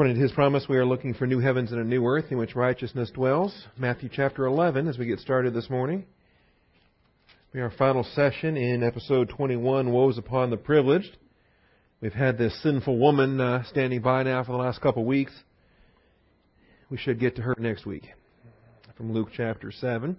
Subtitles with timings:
[0.00, 2.38] According to his promise, we are looking for new heavens and a new earth in
[2.38, 3.66] which righteousness dwells.
[3.76, 6.06] Matthew chapter 11, as we get started this morning.
[7.52, 11.18] We our final session in episode 21, Woes Upon the Privileged.
[12.00, 15.34] We've had this sinful woman uh, standing by now for the last couple of weeks.
[16.88, 18.06] We should get to her next week.
[18.96, 20.16] From Luke chapter 7.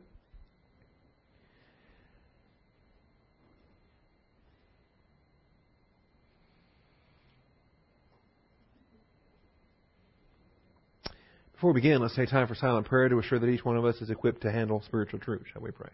[11.62, 13.86] Before we begin, let's take time for silent prayer to assure that each one of
[13.86, 15.44] us is equipped to handle spiritual truth.
[15.54, 15.92] Shall we pray?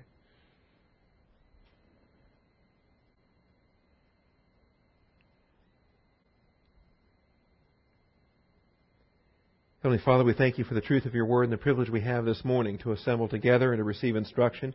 [9.83, 11.99] Heavenly Father, we thank you for the truth of your word and the privilege we
[11.99, 14.73] have this morning to assemble together and to receive instruction.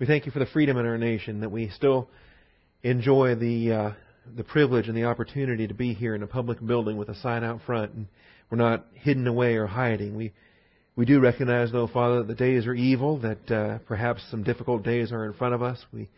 [0.00, 2.08] We thank you for the freedom in our nation that we still
[2.82, 3.90] enjoy the uh,
[4.36, 7.44] the privilege and the opportunity to be here in a public building with a sign
[7.44, 8.06] out front and
[8.52, 10.14] we're not hidden away or hiding.
[10.14, 10.32] We
[10.94, 14.82] we do recognize, though, Father, that the days are evil, that uh, perhaps some difficult
[14.82, 15.82] days are in front of us.
[15.90, 16.10] We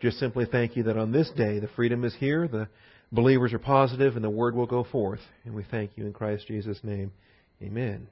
[0.00, 2.68] just simply thank you that on this day the freedom is here, the
[3.12, 5.20] believers are positive, and the word will go forth.
[5.44, 7.12] And we thank you in Christ Jesus' name.
[7.62, 8.06] Amen.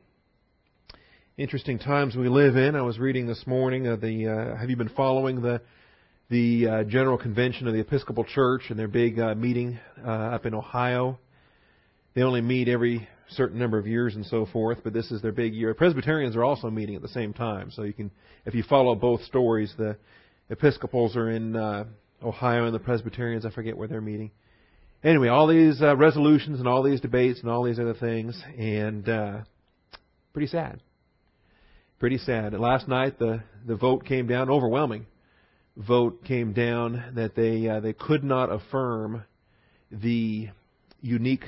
[1.39, 2.77] Interesting times we live in.
[2.77, 3.89] I was reading this morning.
[3.89, 5.63] Uh, the uh, have you been following the
[6.29, 10.45] the uh, General Convention of the Episcopal Church and their big uh, meeting uh, up
[10.45, 11.19] in Ohio?
[12.13, 15.33] They only meet every certain number of years and so forth, but this is their
[15.33, 15.75] big year.
[15.75, 18.11] Presbyterians are also meeting at the same time, so you can,
[18.45, 19.97] if you follow both stories, the
[20.49, 21.85] Episcopals are in uh,
[22.23, 24.31] Ohio and the Presbyterians, I forget where they're meeting.
[25.03, 29.09] Anyway, all these uh, resolutions and all these debates and all these other things, and
[29.09, 29.39] uh,
[30.33, 30.81] pretty sad.
[31.99, 32.53] Pretty sad.
[32.55, 35.07] Last night the the vote came down, overwhelming
[35.77, 39.25] vote came down that they uh, they could not affirm
[39.91, 40.49] the
[41.01, 41.45] unique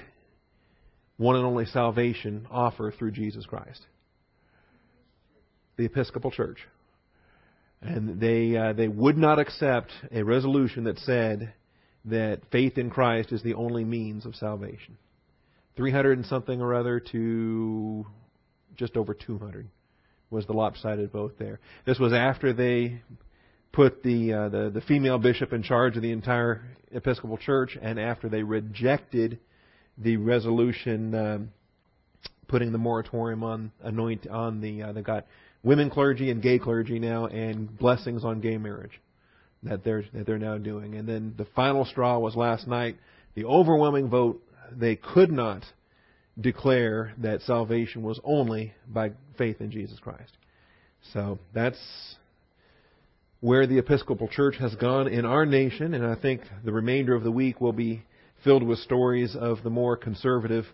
[1.16, 3.80] one and only salvation offer through Jesus Christ.
[5.76, 6.58] The Episcopal Church.
[7.80, 11.52] And they, uh, they would not accept a resolution that said
[12.04, 14.98] that faith in Christ is the only means of salvation.
[15.76, 18.06] 300 and something or other to
[18.76, 19.68] just over 200
[20.30, 21.60] was the lopsided vote there.
[21.84, 23.02] This was after they
[23.72, 27.98] put the, uh, the, the female bishop in charge of the entire Episcopal Church and
[27.98, 29.38] after they rejected
[29.98, 31.52] the resolution um,
[32.48, 35.26] putting the moratorium on anoint on the uh, they got
[35.62, 39.00] women clergy and gay clergy now and blessings on gay marriage
[39.62, 40.94] that they're that they're now doing.
[40.94, 42.96] And then the final straw was last night.
[43.34, 45.64] The overwhelming vote they could not
[46.40, 50.32] declare that salvation was only by faith in Jesus Christ.
[51.12, 51.78] So that's
[53.40, 57.24] where the Episcopal Church has gone in our nation, and I think the remainder of
[57.24, 58.04] the week will be
[58.44, 60.64] filled with stories of the more conservative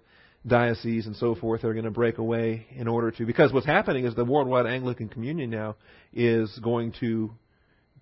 [0.46, 3.66] dioceses and so forth that are going to break away in order to because what's
[3.66, 5.76] happening is the worldwide Anglican Communion now
[6.12, 7.30] is going to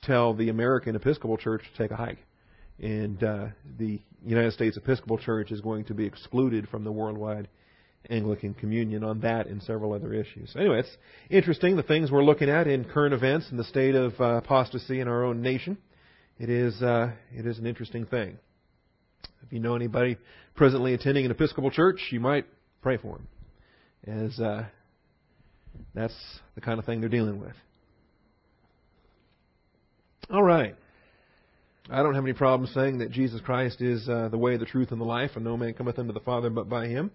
[0.03, 2.19] tell the American Episcopal Church to take a hike,
[2.79, 3.47] and uh,
[3.79, 7.49] the United States Episcopal Church is going to be excluded from the worldwide
[8.09, 10.55] Anglican Communion on that and several other issues.
[10.57, 10.97] Anyway, it's
[11.31, 15.01] interesting the things we're looking at in current events and the state of uh, apostasy
[15.01, 15.77] in our own nation.
[16.39, 18.39] It is uh, it is an interesting thing.
[19.45, 20.17] If you know anybody
[20.55, 22.47] presently attending an Episcopal church, you might
[22.83, 23.29] pray for them,
[24.07, 24.65] as uh,
[25.95, 26.15] that's
[26.55, 27.55] the kind of thing they're dealing with.
[30.31, 30.75] All right.
[31.89, 34.91] I don't have any problem saying that Jesus Christ is uh, the way, the truth,
[34.91, 37.13] and the life, and no man cometh unto the Father but by Him,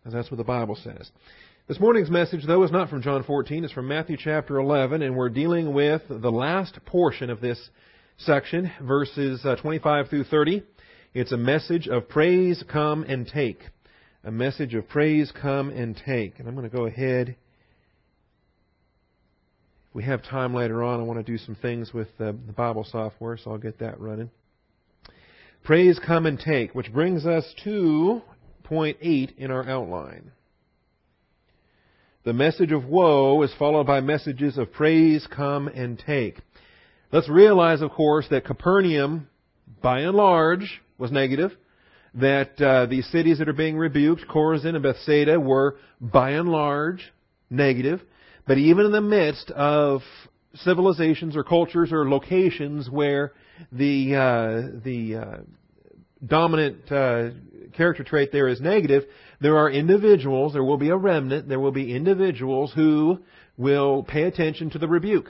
[0.00, 1.10] because that's what the Bible says.
[1.68, 3.64] This morning's message, though, is not from John 14.
[3.64, 7.70] It's from Matthew chapter 11, and we're dealing with the last portion of this
[8.18, 10.64] section, verses uh, 25 through 30.
[11.12, 13.62] It's a message of praise, come and take.
[14.22, 16.38] A message of praise, come and take.
[16.38, 17.30] And I'm going to go ahead.
[17.30, 17.36] If
[19.94, 22.86] we have time later on, I want to do some things with uh, the Bible
[22.88, 24.30] software, so I'll get that running.
[25.64, 28.22] Praise, come and take, which brings us to
[28.62, 30.30] point 8 in our outline.
[32.22, 36.36] The message of woe is followed by messages of praise, come and take.
[37.10, 39.28] Let's realize, of course, that Capernaum,
[39.82, 41.52] by and large, was negative.
[42.14, 47.12] That uh, the cities that are being rebuked, Chorazin and Bethsaida, were by and large
[47.48, 48.00] negative.
[48.46, 50.02] But even in the midst of
[50.54, 53.32] civilizations or cultures or locations where
[53.70, 55.36] the uh, the uh,
[56.24, 57.30] dominant uh,
[57.76, 59.04] character trait there is negative,
[59.40, 63.20] there are individuals, there will be a remnant, there will be individuals who
[63.56, 65.28] will pay attention to the rebuke.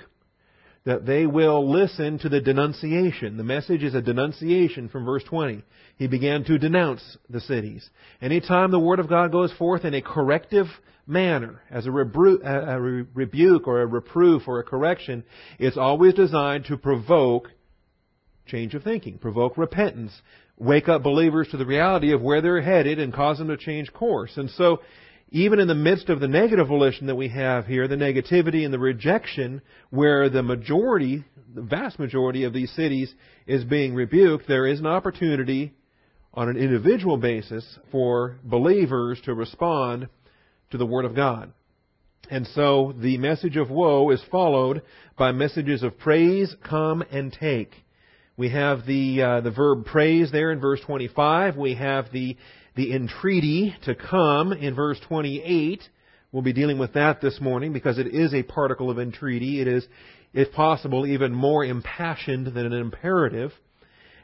[0.84, 3.36] That they will listen to the denunciation.
[3.36, 5.62] The message is a denunciation from verse 20.
[5.96, 7.88] He began to denounce the cities.
[8.22, 10.66] Anytime the Word of God goes forth in a corrective
[11.06, 12.80] manner, as a, rebru- a
[13.14, 15.24] rebuke or a reproof or a correction,
[15.58, 17.48] it's always designed to provoke
[18.46, 20.12] change of thinking, provoke repentance,
[20.56, 23.92] wake up believers to the reality of where they're headed and cause them to change
[23.92, 24.36] course.
[24.36, 24.80] And so,
[25.30, 28.74] even in the midst of the negative volition that we have here, the negativity and
[28.74, 31.24] the rejection, where the majority,
[31.54, 33.14] the vast majority of these cities
[33.46, 35.72] is being rebuked, there is an opportunity
[36.34, 40.08] on an individual basis for believers to respond
[40.70, 41.52] to the Word of God.
[42.28, 44.82] And so the message of woe is followed
[45.16, 47.72] by messages of praise, come and take.
[48.36, 51.56] We have the uh, the verb praise there in verse 25.
[51.56, 52.36] We have the
[52.76, 55.82] the entreaty to come in verse 28.
[56.32, 59.60] We'll be dealing with that this morning because it is a particle of entreaty.
[59.60, 59.86] It is,
[60.32, 63.52] if possible, even more impassioned than an imperative.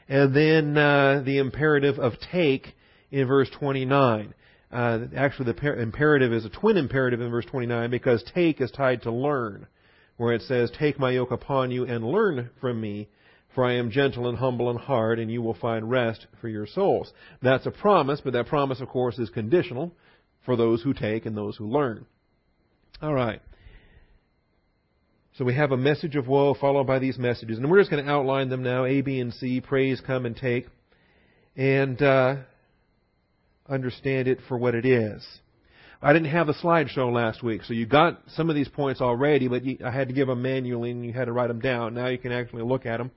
[0.07, 2.75] And then uh, the imperative of take
[3.11, 4.33] in verse 29.
[4.71, 9.01] Uh, actually, the imperative is a twin imperative in verse 29 because take is tied
[9.01, 9.67] to learn,
[10.17, 13.09] where it says, Take my yoke upon you and learn from me,
[13.57, 16.67] for I am gentle and humble in heart, and you will find rest for your
[16.67, 17.11] souls.
[17.41, 19.95] That's a promise, but that promise, of course, is conditional
[20.45, 22.05] for those who take and those who learn.
[23.01, 23.41] All right.
[25.39, 28.05] So we have a message of woe followed by these messages, and we're just going
[28.05, 29.59] to outline them now: A, B, and C.
[29.59, 30.67] Praise, come, and take,
[31.55, 32.35] and uh,
[33.67, 35.25] understand it for what it is.
[35.99, 39.47] I didn't have a slideshow last week, so you got some of these points already,
[39.47, 41.95] but I had to give them manually, and you had to write them down.
[41.95, 43.09] Now you can actually look at them.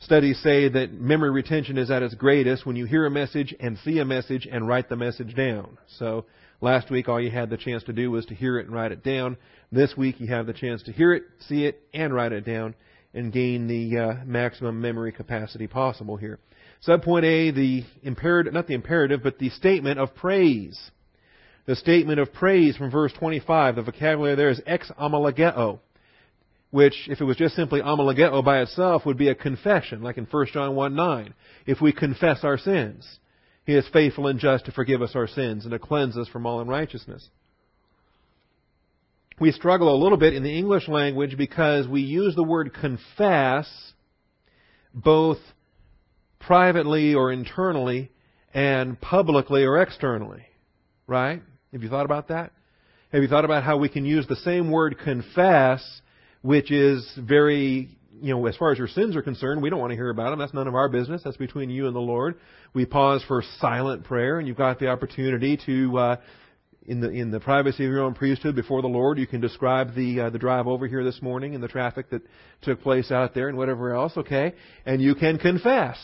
[0.00, 3.76] Studies say that memory retention is at its greatest when you hear a message and
[3.78, 5.76] see a message and write the message down.
[5.98, 6.24] So
[6.60, 8.92] last week all you had the chance to do was to hear it and write
[8.92, 9.36] it down.
[9.72, 12.76] This week you have the chance to hear it, see it, and write it down
[13.12, 16.38] and gain the uh, maximum memory capacity possible here.
[16.86, 20.78] Subpoint A, the imperative, not the imperative, but the statement of praise.
[21.66, 25.80] The statement of praise from verse 25, the vocabulary there is ex homologeo
[26.70, 30.26] which, if it was just simply homologeo by itself, would be a confession, like in
[30.30, 31.34] 1 John 1 9.
[31.66, 33.18] If we confess our sins,
[33.64, 36.46] He is faithful and just to forgive us our sins and to cleanse us from
[36.46, 37.28] all unrighteousness.
[39.40, 43.68] We struggle a little bit in the English language because we use the word confess
[44.92, 45.38] both
[46.40, 48.10] privately or internally
[48.52, 50.44] and publicly or externally.
[51.06, 51.40] Right?
[51.72, 52.52] Have you thought about that?
[53.12, 56.02] Have you thought about how we can use the same word confess
[56.42, 57.88] which is very,
[58.20, 60.30] you know, as far as your sins are concerned, we don't want to hear about
[60.30, 60.38] them.
[60.38, 61.22] That's none of our business.
[61.24, 62.38] That's between you and the Lord.
[62.74, 66.16] We pause for silent prayer, and you've got the opportunity to, uh,
[66.86, 69.94] in the in the privacy of your own priesthood before the Lord, you can describe
[69.94, 72.22] the uh, the drive over here this morning and the traffic that
[72.62, 74.12] took place out there and whatever else.
[74.16, 74.54] Okay,
[74.86, 75.98] and you can confess,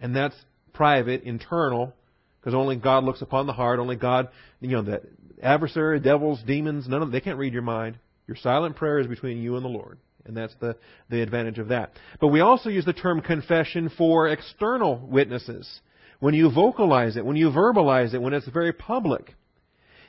[0.00, 0.34] and that's
[0.72, 1.94] private, internal,
[2.40, 3.78] because only God looks upon the heart.
[3.78, 4.28] Only God,
[4.60, 5.02] you know, the
[5.42, 7.98] adversary, devils, demons, none of them, they can't read your mind.
[8.26, 9.98] Your silent prayer is between you and the Lord.
[10.24, 10.76] And that's the,
[11.08, 11.92] the advantage of that.
[12.20, 15.80] But we also use the term confession for external witnesses.
[16.18, 19.34] When you vocalize it, when you verbalize it, when it's very public.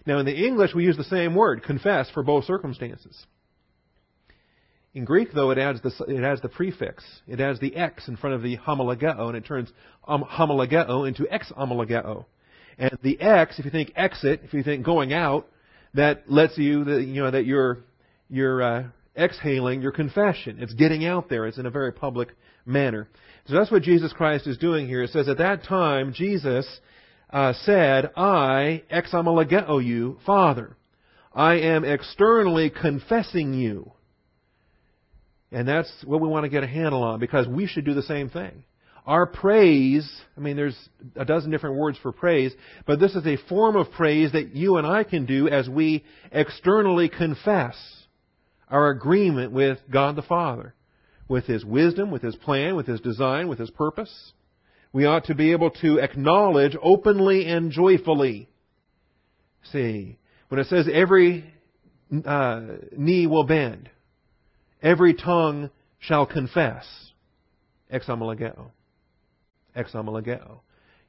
[0.05, 3.25] Now in the English we use the same word, confess, for both circumstances.
[4.93, 7.03] In Greek, though, it adds the it adds the prefix.
[7.27, 9.71] It adds the x in front of the homologeo, and it turns
[10.07, 12.25] um, homologeo into ex homologeo.
[12.79, 15.47] And the x, if you think exit, if you think going out,
[15.93, 17.79] that lets you, you know, that you're
[18.29, 18.83] you're uh,
[19.17, 20.57] exhaling your confession.
[20.59, 21.47] It's getting out there.
[21.47, 22.29] It's in a very public
[22.65, 23.07] manner.
[23.47, 25.03] So that's what Jesus Christ is doing here.
[25.03, 26.67] It says at that time Jesus
[27.29, 30.75] uh, said, "I ex homologeo you, Father.
[31.33, 33.91] I am externally confessing you."
[35.51, 38.01] And that's what we want to get a handle on because we should do the
[38.01, 38.63] same thing.
[39.05, 40.77] Our praise, I mean, there's
[41.15, 42.53] a dozen different words for praise,
[42.85, 46.03] but this is a form of praise that you and I can do as we
[46.33, 47.75] externally confess
[48.69, 50.73] our agreement with God the Father,
[51.27, 54.33] with His wisdom, with His plan, with His design, with His purpose.
[54.93, 58.49] We ought to be able to acknowledge openly and joyfully.
[59.71, 60.17] See,
[60.49, 61.53] when it says every
[62.25, 62.61] uh,
[62.95, 63.89] knee will bend,
[64.81, 65.69] every tongue
[65.99, 66.85] shall confess,
[67.89, 68.71] ex homologeo.
[69.75, 69.93] Ex.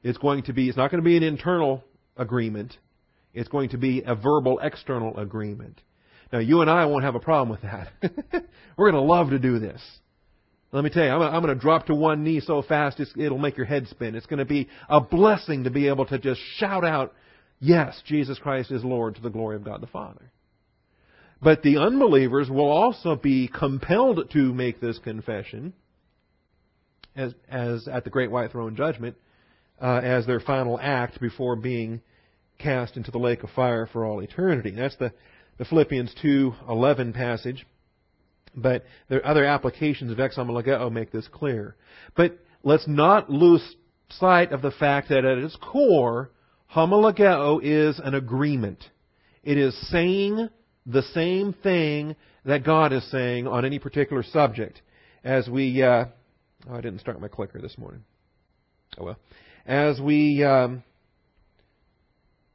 [0.03, 1.83] It's going to be, it's not going to be an internal
[2.15, 2.77] agreement.
[3.33, 5.81] It's going to be a verbal external agreement.
[6.31, 7.89] Now, you and I won't have a problem with that.
[8.77, 9.81] We're going to love to do this.
[10.71, 13.57] Let me tell you, I'm going to drop to one knee so fast it'll make
[13.57, 14.13] your head spin.
[14.13, 17.13] It's going to be a blessing to be able to just shout out,
[17.59, 20.31] Yes, Jesus Christ is Lord to the glory of God the Father.
[21.41, 25.73] But the unbelievers will also be compelled to make this confession
[27.15, 29.15] as, as at the great white throne judgment
[29.81, 32.01] uh, as their final act before being
[32.57, 34.71] cast into the lake of fire for all eternity.
[34.71, 35.13] That's the,
[35.59, 37.67] the Philippians 2:11 passage.
[38.55, 41.75] But there are other applications of exomologeo make this clear.
[42.15, 43.75] But let's not lose
[44.09, 46.31] sight of the fact that at its core,
[46.73, 48.89] homologeo is an agreement.
[49.43, 50.49] It is saying
[50.85, 54.81] the same thing that God is saying on any particular subject.
[55.23, 56.05] As we, uh,
[56.69, 58.03] oh, I didn't start my clicker this morning.
[58.97, 59.19] Oh well.
[59.65, 60.83] As we, um,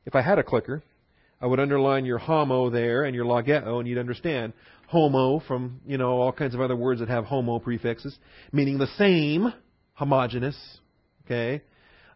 [0.06, 0.82] if I had a clicker,
[1.45, 4.55] I would underline your homo there and your logeo, and you'd understand
[4.87, 8.17] homo from you know all kinds of other words that have homo prefixes,
[8.51, 9.53] meaning the same,
[9.93, 10.57] homogenous.
[11.27, 11.61] Okay,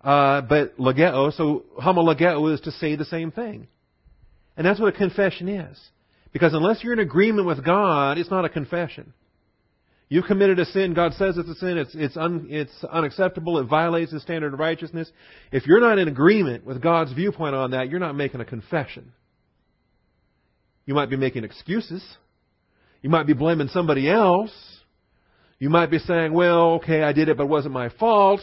[0.00, 3.68] uh, but logeo, so homo homologeo is to say the same thing,
[4.56, 5.78] and that's what a confession is.
[6.32, 9.12] Because unless you're in agreement with God, it's not a confession.
[10.08, 10.94] You've committed a sin.
[10.94, 11.76] God says it's a sin.
[11.76, 13.58] It's, it's, un, it's unacceptable.
[13.58, 15.10] It violates the standard of righteousness.
[15.52, 19.12] If you're not in agreement with God's viewpoint on that, you're not making a confession.
[20.88, 22.02] You might be making excuses.
[23.02, 24.50] You might be blaming somebody else.
[25.58, 28.40] You might be saying, well, okay, I did it, but it wasn't my fault.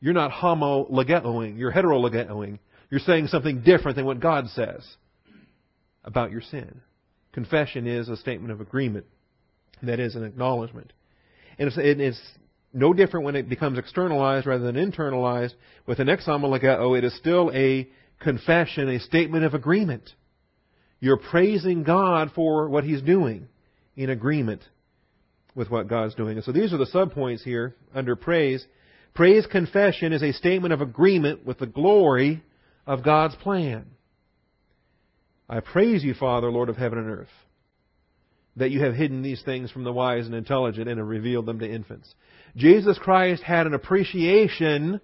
[0.00, 1.58] You're not homo legeoing.
[1.58, 2.58] You're hetero legeoing.
[2.90, 4.82] You're saying something different than what God says
[6.04, 6.80] about your sin.
[7.32, 9.04] Confession is a statement of agreement.
[9.82, 10.94] That is an acknowledgement.
[11.58, 12.20] And it's, it's
[12.72, 15.52] no different when it becomes externalized rather than internalized.
[15.86, 17.86] With an exomologeo, it is still a
[18.20, 20.14] confession, a statement of agreement.
[21.00, 23.48] You're praising God for what He's doing
[23.96, 24.62] in agreement
[25.54, 26.36] with what God's doing.
[26.36, 28.64] And so these are the subpoints here under praise.
[29.14, 32.42] Praise confession is a statement of agreement with the glory
[32.86, 33.86] of God's plan.
[35.48, 37.28] I praise you, Father, Lord of heaven and earth,
[38.56, 41.60] that you have hidden these things from the wise and intelligent and have revealed them
[41.60, 42.12] to infants.
[42.56, 45.00] Jesus Christ had an appreciation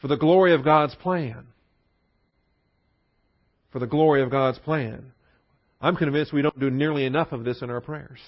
[0.00, 1.46] for the glory of God's plan.
[3.72, 5.12] For the glory of God's plan.
[5.80, 8.18] I'm convinced we don't do nearly enough of this in our prayers.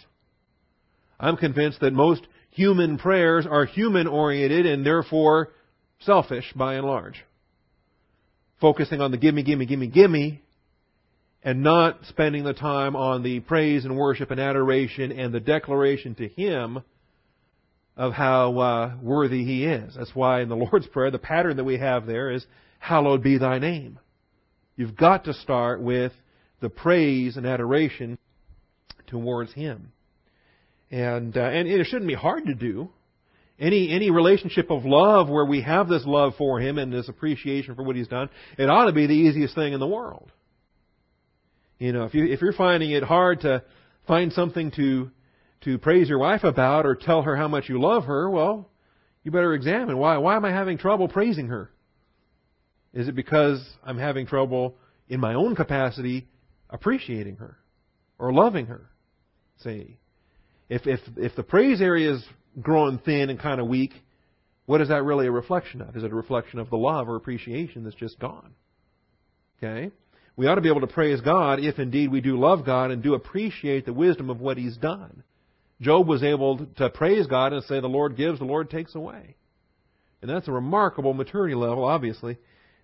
[1.21, 5.51] I'm convinced that most human prayers are human oriented and therefore
[6.01, 7.23] selfish by and large.
[8.61, 10.43] Focusing on the gimme, gimme, gimme, gimme
[11.43, 16.15] and not spending the time on the praise and worship and adoration and the declaration
[16.15, 16.83] to Him
[17.97, 19.95] of how uh, worthy He is.
[19.97, 22.47] That's why in the Lord's Prayer, the pattern that we have there is,
[22.79, 23.99] Hallowed be thy name.
[24.83, 26.11] You've got to start with
[26.61, 28.19] the praise and adoration
[29.07, 29.93] towards Him.
[30.91, 32.91] And, uh, and it shouldn't be hard to do.
[33.61, 37.77] Any, any relationship of love where we have this love for Him and this appreciation
[37.77, 40.33] for what He's done, it ought to be the easiest thing in the world.
[41.79, 43.63] You know, if you if you're finding it hard to
[44.09, 45.13] find something to
[45.61, 48.69] to praise your wife about or tell her how much you love her, well,
[49.23, 51.71] you better examine why why am I having trouble praising her?
[52.93, 54.77] Is it because I'm having trouble
[55.09, 56.27] in my own capacity
[56.71, 57.57] appreciating her
[58.19, 58.91] or loving her?
[59.63, 59.99] See,
[60.69, 62.25] if if if the praise area is
[62.61, 63.93] growing thin and kind of weak,
[64.67, 65.97] what is that really a reflection of?
[65.97, 68.55] Is it a reflection of the love or appreciation that's just gone?
[69.63, 69.93] Okay?
[70.37, 73.03] we ought to be able to praise God if indeed we do love God and
[73.03, 75.23] do appreciate the wisdom of what He's done.
[75.81, 79.37] Job was able to praise God and say, The Lord gives, the Lord takes away.
[80.21, 82.39] And that's a remarkable maturity level, obviously,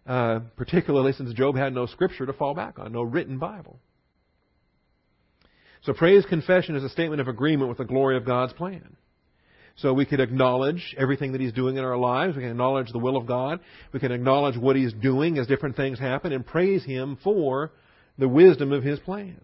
[0.08, 3.78] uh, particularly since Job had no scripture to fall back on, no written Bible.
[5.82, 8.96] So praise confession is a statement of agreement with the glory of God's plan.
[9.76, 12.34] So we can acknowledge everything that He's doing in our lives.
[12.34, 13.60] We can acknowledge the will of God.
[13.92, 17.70] We can acknowledge what He's doing as different things happen and praise Him for
[18.16, 19.40] the wisdom of His plan.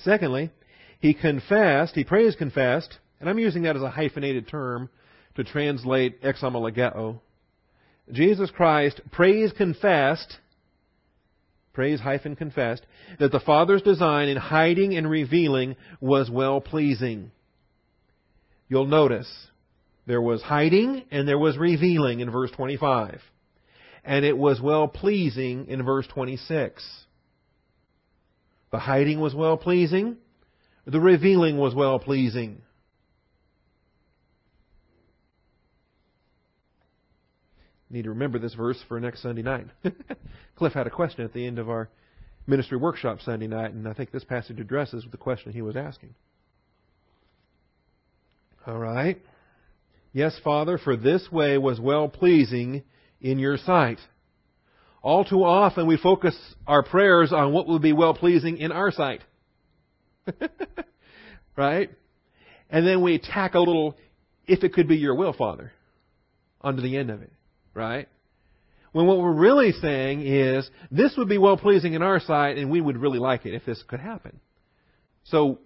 [0.00, 0.50] Secondly,
[0.98, 4.90] He confessed, He praised confessed, and I'm using that as a hyphenated term
[5.36, 7.20] to translate exomologeo.
[8.12, 10.36] Jesus Christ praise confessed,
[11.72, 12.84] praise hyphen confessed,
[13.18, 17.30] that the Father's design in hiding and revealing was well pleasing
[18.70, 19.28] you'll notice
[20.06, 23.20] there was hiding and there was revealing in verse 25.
[24.02, 26.82] And it was well pleasing in verse 26.
[28.72, 30.16] The hiding was well pleasing.
[30.86, 32.62] The revealing was well pleasing.
[37.90, 39.66] Need to remember this verse for next Sunday night.
[40.56, 41.88] Cliff had a question at the end of our
[42.46, 46.14] ministry workshop Sunday night, and I think this passage addresses the question he was asking.
[48.66, 49.20] All right?
[50.12, 52.84] Yes, Father, for this way was well pleasing
[53.20, 53.98] in your sight.
[55.02, 58.90] all too often we focus our prayers on what will be well pleasing in our
[58.90, 59.22] sight.
[61.56, 61.90] right?
[62.68, 63.96] And then we tack a little,
[64.46, 65.72] if it could be your will, Father,
[66.60, 67.32] onto the end of it.
[67.74, 68.08] Right?
[68.92, 72.70] When what we're really saying is, this would be well pleasing in our sight, and
[72.70, 74.40] we would really like it if this could happen.
[75.24, 75.60] So,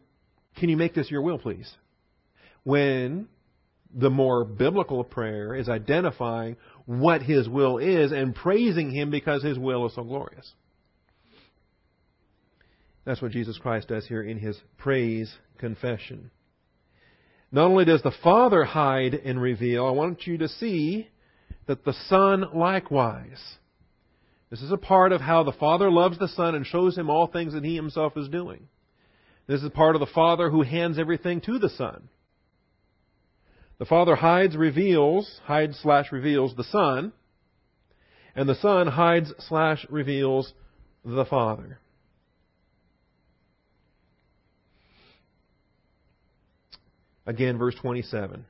[0.56, 1.72] can you make this your will, please?
[2.64, 3.28] When
[3.94, 9.58] the more biblical prayer is identifying what His will is and praising Him because His
[9.58, 10.52] will is so glorious.
[13.04, 16.30] That's what Jesus Christ does here in His praise confession.
[17.52, 21.08] Not only does the Father hide and reveal, I want you to see
[21.66, 23.40] that the Son likewise.
[24.50, 27.26] This is a part of how the Father loves the Son and shows him all
[27.26, 28.68] things that he himself is doing.
[29.46, 32.08] This is part of the Father who hands everything to the Son.
[33.78, 37.12] The Father hides, reveals, hides slash reveals the Son,
[38.36, 40.52] and the Son hides slash reveals
[41.04, 41.78] the Father.
[47.26, 48.44] Again, verse 27.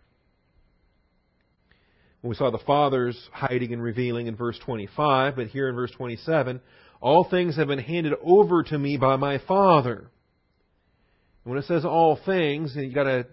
[2.25, 5.91] When we saw the Father's hiding and revealing in verse 25, but here in verse
[5.91, 6.59] 27,
[7.03, 9.97] all things have been handed over to me by my Father.
[11.45, 13.27] And when it says all things, and you've got to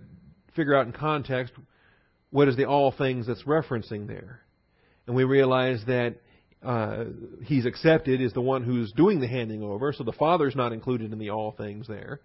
[0.58, 1.54] figure out in context
[2.32, 4.42] what is the all things that's referencing there.
[5.08, 6.18] And we realize that
[6.62, 7.06] uh,
[7.44, 11.14] he's accepted is the one who's doing the handing over, so the Father's not included
[11.14, 12.20] in the all things there.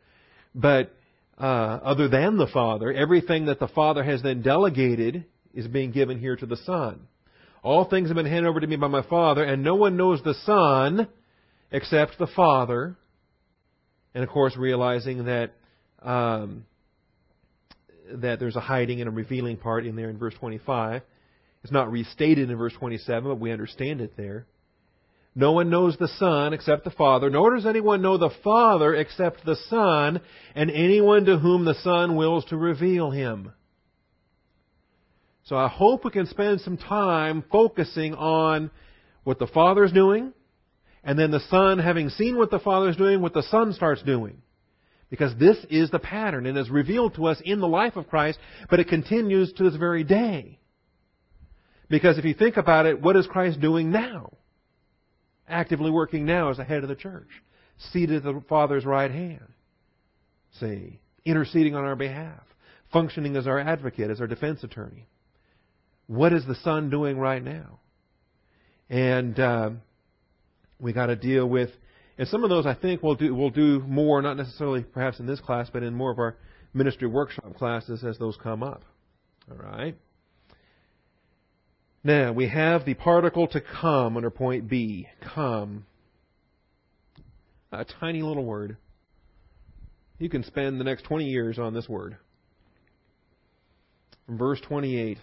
[0.52, 0.92] But
[1.38, 6.20] uh, other than the Father, everything that the Father has then delegated is being given
[6.20, 7.00] here to the Son.
[7.64, 10.22] All things have been handed over to me by my Father, and no one knows
[10.22, 11.08] the Son
[11.72, 12.96] except the Father.
[14.14, 15.52] And of course, realizing that
[16.00, 16.64] um,
[18.12, 21.02] that there's a hiding and a revealing part in there in verse 25.
[21.64, 24.46] It's not restated in verse 27, but we understand it there.
[25.34, 29.44] No one knows the Son except the Father, nor does anyone know the Father except
[29.44, 30.20] the Son,
[30.54, 33.52] and anyone to whom the Son wills to reveal him.
[35.47, 38.71] So I hope we can spend some time focusing on
[39.25, 40.33] what the Father's doing,
[41.03, 44.43] and then the Son, having seen what the Father's doing, what the Son starts doing.
[45.09, 48.39] Because this is the pattern and is revealed to us in the life of Christ,
[48.69, 50.59] but it continues to this very day.
[51.89, 54.32] Because if you think about it, what is Christ doing now?
[55.49, 57.28] actively working now as the head of the church,
[57.93, 59.47] seated at the Father's right hand.
[60.61, 62.43] See, interceding on our behalf,
[62.93, 65.06] functioning as our advocate, as our defense attorney.
[66.06, 67.80] What is the Son doing right now?
[68.88, 69.71] And uh,
[70.78, 71.71] we got to deal with,
[72.19, 75.26] and some of those I think we'll do we'll do more, not necessarily perhaps in
[75.26, 76.36] this class, but in more of our
[76.73, 78.84] ministry workshop classes as those come up.
[79.50, 79.97] All right.
[82.04, 85.08] Now, we have the particle to come under point B.
[85.34, 85.86] Come.
[87.73, 88.76] A tiny little word.
[90.19, 92.16] You can spend the next 20 years on this word.
[94.28, 95.19] Verse 28.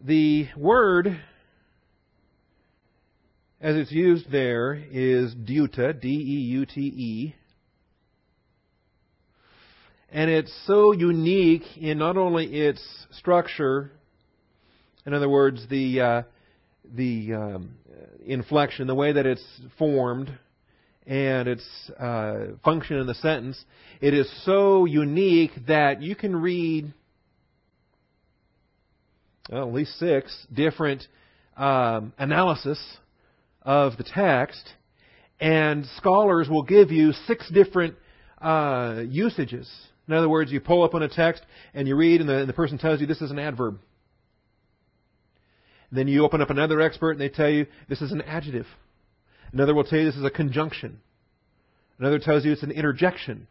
[0.00, 1.20] The word,
[3.60, 7.34] as it's used there, is deute, D E U T E.
[10.12, 12.82] And it's so unique in not only its
[13.12, 13.92] structure
[15.06, 16.22] in other words, the uh,
[16.94, 17.70] the um,
[18.24, 19.44] inflection, the way that it's
[19.78, 20.30] formed,
[21.06, 21.64] and its
[21.98, 23.64] uh, function in the sentence,
[24.00, 26.92] it is so unique that you can read
[29.50, 31.06] well, at least six different
[31.56, 32.80] um, analysis
[33.62, 34.74] of the text,
[35.40, 37.96] and scholars will give you six different
[38.40, 39.68] uh, usages.
[40.06, 41.42] In other words, you pull up on a text
[41.74, 43.78] and you read, and the, and the person tells you this is an adverb.
[45.92, 48.66] Then you open up another expert and they tell you this is an adjective.
[49.52, 51.00] Another will tell you this is a conjunction.
[51.98, 53.48] Another tells you it's an interjection.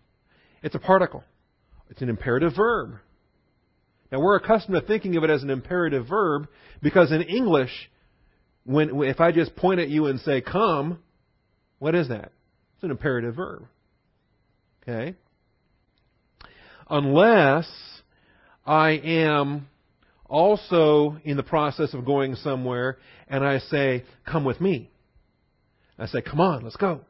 [0.63, 1.23] It's a particle.
[1.89, 2.95] It's an imperative verb.
[4.11, 6.47] Now we're accustomed to thinking of it as an imperative verb
[6.81, 7.71] because in English,
[8.65, 10.99] when if I just point at you and say come,
[11.77, 12.31] what is that?
[12.75, 13.65] It's an imperative verb.
[14.83, 15.15] Okay?
[16.89, 17.69] Unless
[18.65, 19.67] I am
[20.25, 24.89] also in the process of going somewhere and I say, come with me.
[25.97, 27.01] I say, come on, let's go.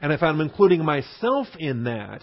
[0.00, 2.22] And if I'm including myself in that,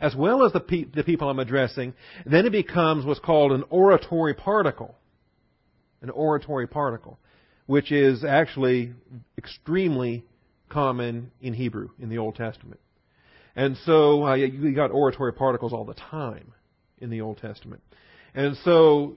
[0.00, 3.64] as well as the, pe- the people I'm addressing, then it becomes what's called an
[3.70, 4.94] hortatory particle.
[6.02, 7.18] An hortatory particle,
[7.66, 8.92] which is actually
[9.38, 10.24] extremely
[10.68, 12.80] common in Hebrew in the Old Testament.
[13.54, 16.52] And so uh, you got hortatory particles all the time
[16.98, 17.82] in the Old Testament.
[18.34, 19.16] And so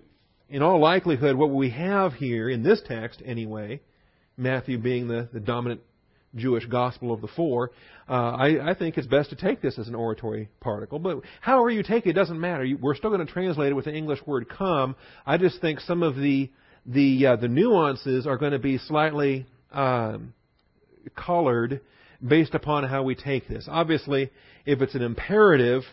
[0.50, 3.82] in all likelihood, what we have here in this text, anyway,
[4.38, 5.82] Matthew being the, the dominant
[6.36, 7.72] Jewish gospel of the four,
[8.08, 11.00] uh, I, I, think it's best to take this as an hortatory particle.
[11.00, 12.64] But however you take it, it doesn't matter.
[12.64, 14.96] You, we're still going to translate it with the English word come.
[15.26, 16.50] I just think some of the
[16.86, 20.34] the uh, the nuances are going to be slightly um,
[21.16, 21.82] colored
[22.26, 23.68] based upon how we take this.
[23.70, 24.30] Obviously,
[24.66, 25.84] if it's an imperative,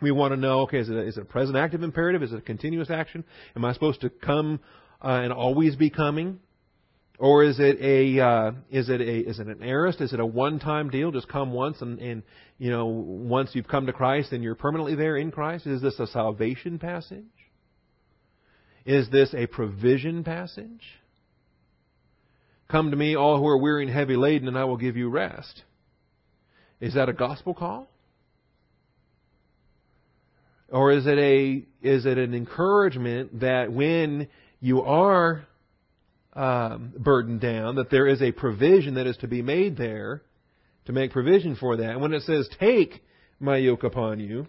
[0.00, 2.22] we want to know, okay, is it, a, is it a present active imperative?
[2.22, 3.24] Is it a continuous action?
[3.56, 4.60] Am I supposed to come
[5.02, 6.40] uh, and always be coming?
[7.22, 10.00] Or is it a uh, is it a is it an aorist?
[10.00, 11.12] Is it a one time deal?
[11.12, 12.24] Just come once and, and
[12.58, 15.68] you know once you've come to Christ and you're permanently there in Christ?
[15.68, 17.22] Is this a salvation passage?
[18.84, 20.82] Is this a provision passage?
[22.68, 25.08] Come to me, all who are weary and heavy laden, and I will give you
[25.08, 25.62] rest.
[26.80, 27.88] Is that a gospel call?
[30.70, 34.26] Or is it a is it an encouragement that when
[34.58, 35.46] you are
[36.34, 40.22] um, burdened down, that there is a provision that is to be made there
[40.86, 41.90] to make provision for that.
[41.90, 43.02] And when it says, "Take
[43.38, 44.46] my yoke upon you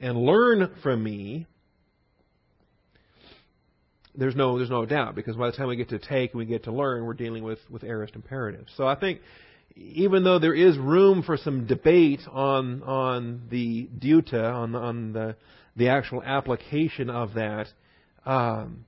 [0.00, 1.46] and learn from me,"
[4.14, 6.44] there's no there's no doubt because by the time we get to take and we
[6.44, 8.72] get to learn, we're dealing with with aorist imperatives.
[8.76, 9.20] So I think
[9.76, 15.36] even though there is room for some debate on on the deute on on the
[15.76, 17.68] the actual application of that,
[18.26, 18.84] um,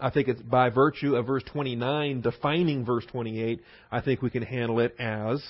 [0.00, 3.60] I think it's by virtue of verse 29 defining verse 28.
[3.90, 5.42] I think we can handle it as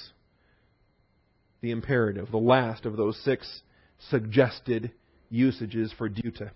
[1.60, 3.62] the imperative, the last of those six
[4.10, 4.92] suggested
[5.30, 6.50] usages for deute.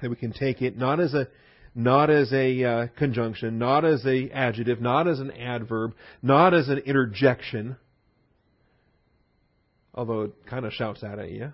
[0.00, 1.28] That we can take it not as a
[1.74, 6.68] not as a uh, conjunction, not as a adjective, not as an adverb, not as
[6.68, 7.76] an interjection,
[9.94, 11.52] although it kind of shouts out at you,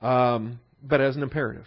[0.00, 1.66] um, but as an imperative.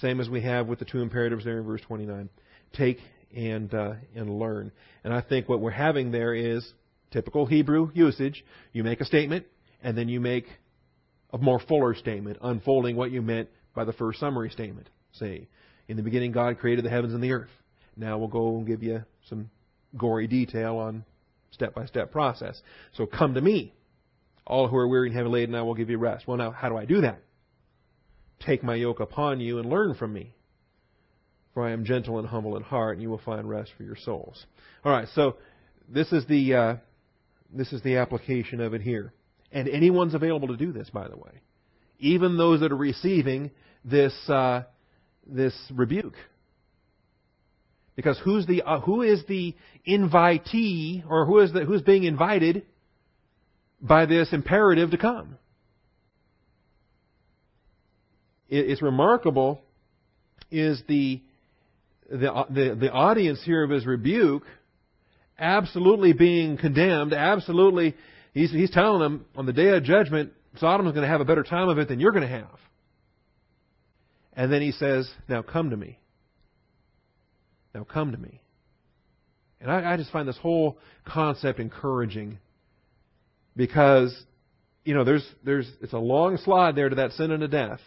[0.00, 2.28] Same as we have with the two imperatives there in verse 29.
[2.72, 2.98] Take
[3.34, 4.72] and uh, and learn.
[5.04, 6.66] And I think what we're having there is
[7.10, 8.44] typical Hebrew usage.
[8.72, 9.46] You make a statement,
[9.82, 10.46] and then you make
[11.32, 14.88] a more fuller statement, unfolding what you meant by the first summary statement.
[15.12, 15.48] Say,
[15.88, 17.50] in the beginning, God created the heavens and the earth.
[17.96, 19.50] Now we'll go and give you some
[19.96, 21.04] gory detail on
[21.50, 22.60] step by step process.
[22.92, 23.74] So come to me,
[24.46, 26.26] all who are weary and heavy laden, I will give you rest.
[26.26, 27.20] Well, now, how do I do that?
[28.40, 30.34] Take my yoke upon you and learn from me.
[31.54, 33.96] For I am gentle and humble in heart, and you will find rest for your
[33.96, 34.46] souls.
[34.84, 35.36] All right, so
[35.88, 36.76] this is the uh,
[37.52, 39.12] this is the application of it here,
[39.50, 41.42] and anyone's available to do this, by the way,
[41.98, 43.50] even those that are receiving
[43.84, 44.62] this uh,
[45.26, 46.14] this rebuke.
[47.96, 52.64] Because who's the uh, who is the invitee or who is the who's being invited
[53.80, 55.38] by this imperative to come?
[58.48, 59.62] It's remarkable
[60.50, 61.22] is the
[62.10, 64.44] the, the the audience here of his rebuke
[65.38, 67.94] absolutely being condemned, absolutely
[68.32, 71.24] he's he's telling them on the day of judgment Sodom is going to have a
[71.24, 72.58] better time of it than you're going to have.
[74.32, 75.98] And then he says, Now come to me.
[77.74, 78.40] Now come to me.
[79.60, 82.38] And I, I just find this whole concept encouraging
[83.56, 84.16] because,
[84.84, 87.80] you know, there's, there's, it's a long slide there to that sin and to death.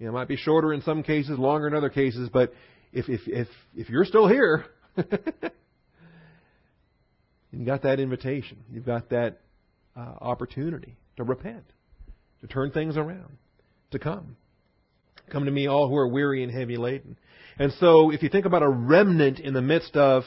[0.00, 2.54] You know, it might be shorter in some cases, longer in other cases, but
[2.90, 4.64] if, if, if, if you're still here,
[7.52, 8.56] you've got that invitation.
[8.72, 9.40] You've got that
[9.94, 11.64] uh, opportunity to repent,
[12.40, 13.36] to turn things around,
[13.90, 14.36] to come.
[15.30, 17.18] Come to me, all who are weary and heavy laden.
[17.58, 20.22] And so, if you think about a remnant in the midst of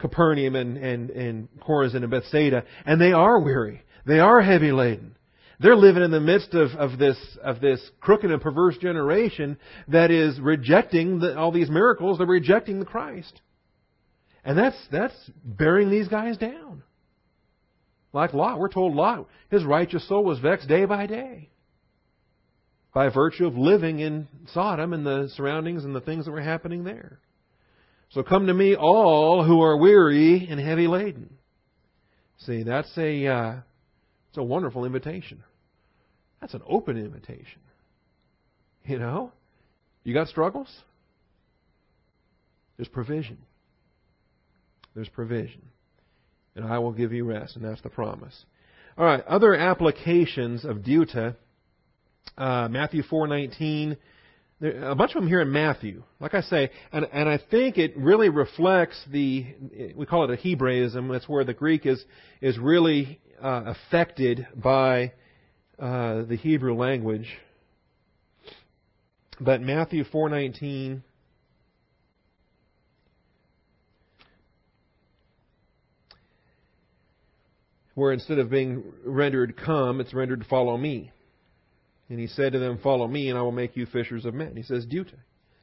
[0.00, 5.14] Capernaum and, and, and Chorazin and Bethsaida, and they are weary, they are heavy laden.
[5.60, 9.56] They're living in the midst of, of this of this crooked and perverse generation
[9.88, 12.18] that is rejecting the, all these miracles.
[12.18, 13.40] They're rejecting the Christ,
[14.44, 15.14] and that's that's
[15.44, 16.82] bearing these guys down.
[18.12, 21.50] Like Lot, we're told Lot, his righteous soul was vexed day by day
[22.94, 26.84] by virtue of living in Sodom and the surroundings and the things that were happening
[26.84, 27.18] there.
[28.10, 31.30] So come to me, all who are weary and heavy laden.
[32.38, 33.54] See, that's a uh,
[34.34, 35.44] it's a wonderful invitation.
[36.40, 37.60] That's an open invitation.
[38.84, 39.30] You know,
[40.02, 40.66] you got struggles.
[42.76, 43.38] There's provision.
[44.92, 45.62] There's provision,
[46.56, 48.34] and I will give you rest, and that's the promise.
[48.98, 51.36] All right, other applications of deute
[52.36, 53.96] uh, Matthew 4:19
[54.64, 56.02] a bunch of them here in Matthew.
[56.20, 59.46] Like I say, and, and I think it really reflects the
[59.94, 61.08] we call it a Hebraism.
[61.08, 62.04] That's where the Greek is
[62.40, 65.12] is really uh, affected by
[65.78, 67.28] uh, the Hebrew language.
[69.40, 71.02] But Matthew four nineteen.
[77.94, 81.12] Where instead of being rendered come, it's rendered follow me.
[82.08, 84.56] And he said to them, Follow me, and I will make you fishers of men.
[84.56, 85.14] He says, Deute.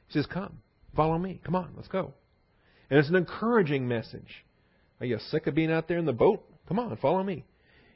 [0.08, 0.60] He says, Come,
[0.96, 1.40] follow me.
[1.44, 2.14] Come on, let's go.
[2.90, 4.46] And it's an encouraging message.
[5.00, 6.44] Are you sick of being out there in the boat?
[6.68, 7.46] Come on, follow me.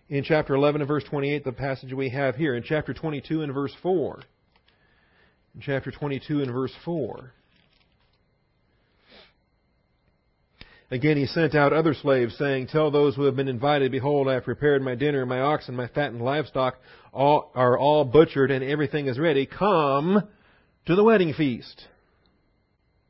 [0.08, 2.55] In chapter 11 and verse 28, the passage we have here.
[2.55, 4.19] In chapter 22 and verse 4.
[5.55, 7.31] In chapter 22 and verse 4.
[10.91, 14.36] Again, he sent out other slaves, saying, Tell those who have been invited, Behold, I
[14.36, 16.78] have prepared my dinner, my oxen, my fattened livestock
[17.12, 19.48] all, are all butchered, and everything is ready.
[19.48, 20.28] Come
[20.86, 21.88] to the wedding feast.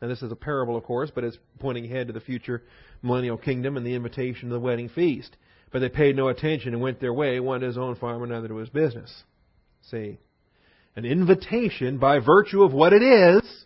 [0.01, 2.63] Now, this is a parable, of course, but it's pointing ahead to the future
[3.01, 5.35] millennial kingdom and the invitation to the wedding feast.
[5.71, 8.47] But they paid no attention and went their way, one to his own farm, another
[8.47, 9.23] to his business.
[9.89, 10.17] See,
[10.95, 13.65] an invitation, by virtue of what it is,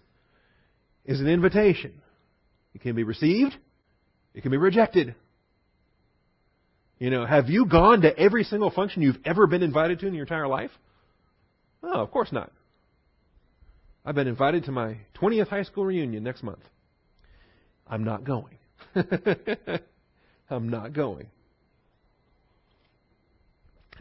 [1.05, 2.01] is an invitation.
[2.73, 3.55] It can be received
[4.39, 5.15] it can be rejected.
[6.97, 10.13] You know, have you gone to every single function you've ever been invited to in
[10.13, 10.71] your entire life?
[11.83, 12.49] Oh, of course not.
[14.05, 16.61] I've been invited to my 20th high school reunion next month.
[17.85, 18.57] I'm not going.
[20.49, 21.27] I'm not going.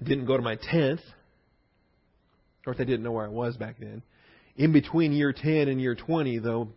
[0.01, 1.01] Didn't go to my 10th.
[1.01, 4.05] Of course, they didn't know where I was back then.
[4.57, 6.68] In between year 10 and year 20, though,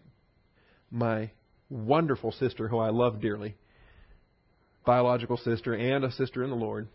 [0.90, 1.30] my
[1.72, 3.56] wonderful sister who I love dearly,
[4.86, 6.88] biological sister and a sister in the Lord,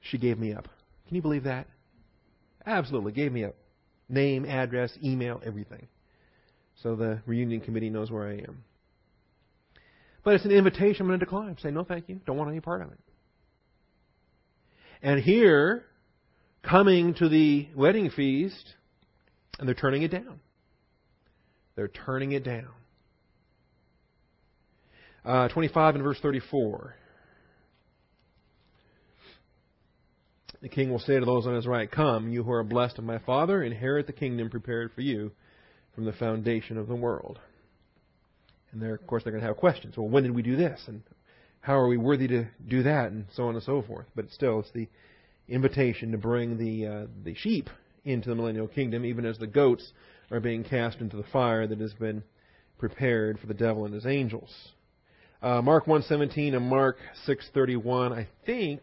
[0.00, 0.68] she gave me up.
[1.06, 1.66] Can you believe that?
[2.66, 3.54] Absolutely, gave me up.
[4.08, 5.86] Name, address, email, everything.
[6.82, 8.64] So the reunion committee knows where I am.
[10.24, 11.56] But it's an invitation I'm going to decline.
[11.62, 12.20] Say, no, thank you.
[12.26, 12.98] Don't want any part of it.
[15.02, 15.84] And here,
[16.62, 18.74] coming to the wedding feast,
[19.58, 20.40] and they're turning it down.
[21.76, 22.68] They're turning it down.
[25.26, 26.94] Uh, 25 and verse 34.
[30.62, 33.04] The king will say to those on his right, Come, you who are blessed of
[33.04, 35.32] my Father, inherit the kingdom prepared for you
[35.96, 37.40] from the foundation of the world.
[38.70, 39.96] And there, of course, they're going to have questions.
[39.96, 40.80] Well, when did we do this?
[40.86, 41.02] And
[41.60, 43.10] how are we worthy to do that?
[43.10, 44.06] And so on and so forth.
[44.14, 44.88] But still, it's the
[45.48, 47.68] invitation to bring the uh, the sheep
[48.04, 49.90] into the millennial kingdom, even as the goats
[50.30, 52.22] are being cast into the fire that has been
[52.78, 54.52] prepared for the devil and his angels.
[55.42, 58.12] Uh, Mark 1:17 and Mark 6:31.
[58.12, 58.80] I think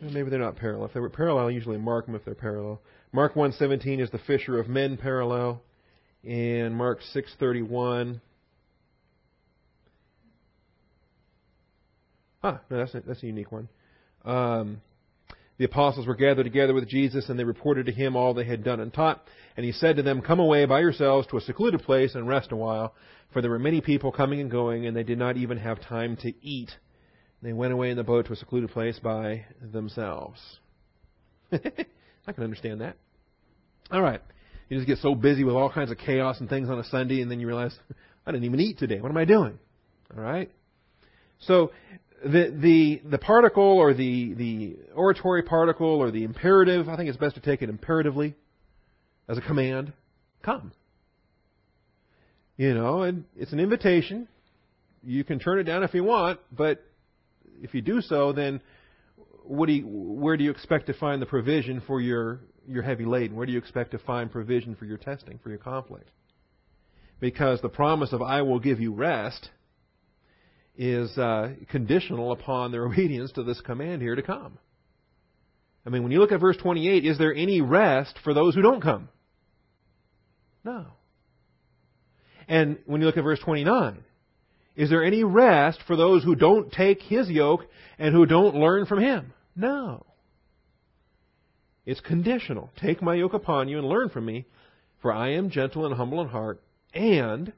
[0.00, 0.86] maybe they're not parallel.
[0.86, 2.80] If they were parallel, I usually mark them if they're parallel.
[3.12, 5.62] Mark 1:17 is the fisher of men parallel,
[6.24, 8.20] and Mark 6:31.
[12.42, 13.68] Ah, no, that's a, that's a unique one.
[14.24, 14.80] Um,
[15.62, 18.64] the apostles were gathered together with Jesus, and they reported to him all they had
[18.64, 19.22] done and taught.
[19.56, 22.50] And he said to them, Come away by yourselves to a secluded place and rest
[22.50, 22.96] a while.
[23.32, 26.16] For there were many people coming and going, and they did not even have time
[26.22, 26.72] to eat.
[27.42, 30.40] They went away in the boat to a secluded place by themselves.
[31.52, 32.96] I can understand that.
[33.92, 34.20] All right.
[34.68, 37.22] You just get so busy with all kinds of chaos and things on a Sunday,
[37.22, 37.78] and then you realize,
[38.26, 39.00] I didn't even eat today.
[39.00, 39.60] What am I doing?
[40.12, 40.50] All right?
[41.38, 41.70] So
[42.24, 47.18] the the the particle or the the hortatory particle or the imperative, I think it's
[47.18, 48.34] best to take it imperatively
[49.28, 49.92] as a command.
[50.42, 50.72] Come.
[52.56, 54.28] You know, and it's an invitation.
[55.02, 56.84] You can turn it down if you want, but
[57.60, 58.60] if you do so, then
[59.44, 63.04] what do you, where do you expect to find the provision for your your heavy
[63.04, 63.36] laden?
[63.36, 66.08] Where do you expect to find provision for your testing, for your conflict?
[67.18, 69.50] Because the promise of I will give you rest
[70.82, 74.58] is uh, conditional upon their obedience to this command here to come.
[75.86, 78.62] I mean, when you look at verse 28, is there any rest for those who
[78.62, 79.08] don't come?
[80.64, 80.86] No.
[82.48, 84.02] And when you look at verse 29,
[84.74, 87.62] is there any rest for those who don't take his yoke
[87.98, 89.32] and who don't learn from him?
[89.54, 90.04] No.
[91.86, 92.70] It's conditional.
[92.80, 94.46] Take my yoke upon you and learn from me,
[95.00, 96.60] for I am gentle and humble in heart,
[96.94, 97.52] and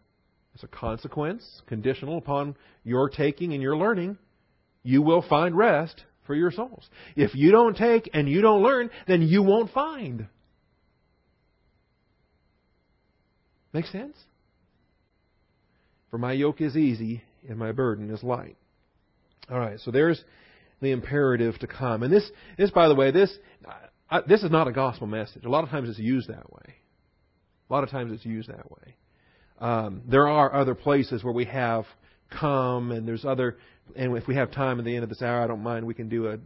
[0.55, 4.19] as a consequence, conditional upon your taking and your learning,
[4.83, 6.89] you will find rest for your souls.
[7.17, 10.27] If you don't take and you don't learn, then you won't find.
[13.73, 14.17] Make sense?
[16.11, 18.57] For my yoke is easy and my burden is light.
[19.51, 20.23] All right, so there's
[20.81, 22.03] the imperative to come.
[22.03, 23.37] And this, this by the way, this,
[24.09, 25.45] I, this is not a gospel message.
[25.45, 26.77] A lot of times it's used that way.
[27.69, 28.95] A lot of times it's used that way.
[29.61, 31.85] Um, there are other places where we have
[32.31, 33.57] come, and there's other.
[33.97, 35.87] And if we have time at the end of this hour, I don't mind.
[35.87, 36.39] We can do a,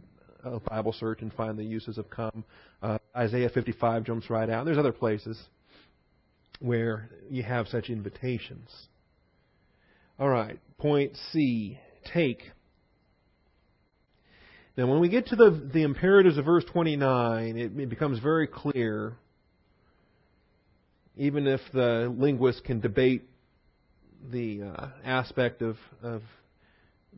[0.43, 2.43] a Bible search and find the uses of come.
[2.81, 4.65] Uh, Isaiah 55 jumps right out.
[4.65, 5.39] There's other places
[6.59, 8.69] where you have such invitations.
[10.19, 11.79] All right, point C
[12.13, 12.43] take.
[14.75, 18.47] Now, when we get to the, the imperatives of verse 29, it, it becomes very
[18.47, 19.17] clear,
[21.19, 23.29] even if the linguist can debate
[24.31, 26.21] the uh, aspect of, of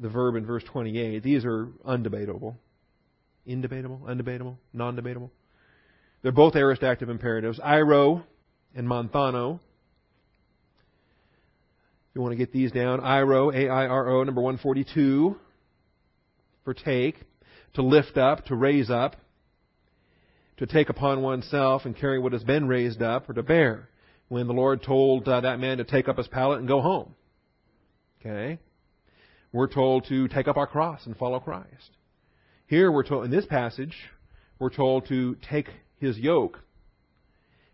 [0.02, 2.56] the verb in verse 28, these are undebatable.
[3.48, 4.02] Indebatable?
[4.02, 4.58] Undebatable?
[4.74, 5.32] Non debatable?
[6.24, 7.60] They're both aorist active imperatives.
[7.60, 8.24] Airo
[8.76, 9.60] and manthano.
[12.10, 15.38] If you want to get these down, Airo, A-I-R-O, number 142,
[16.64, 17.18] for take,
[17.76, 19.16] to lift up, to raise up,
[20.62, 23.90] to take upon oneself and carry what has been raised up, or to bear.
[24.28, 27.16] When the Lord told uh, that man to take up his pallet and go home.
[28.20, 28.60] Okay?
[29.52, 31.98] We're told to take up our cross and follow Christ.
[32.68, 33.96] Here we're told, in this passage,
[34.60, 36.60] we're told to take his yoke.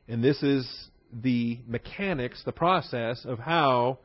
[0.08, 0.66] And this is
[1.12, 4.00] the mechanics, the process of how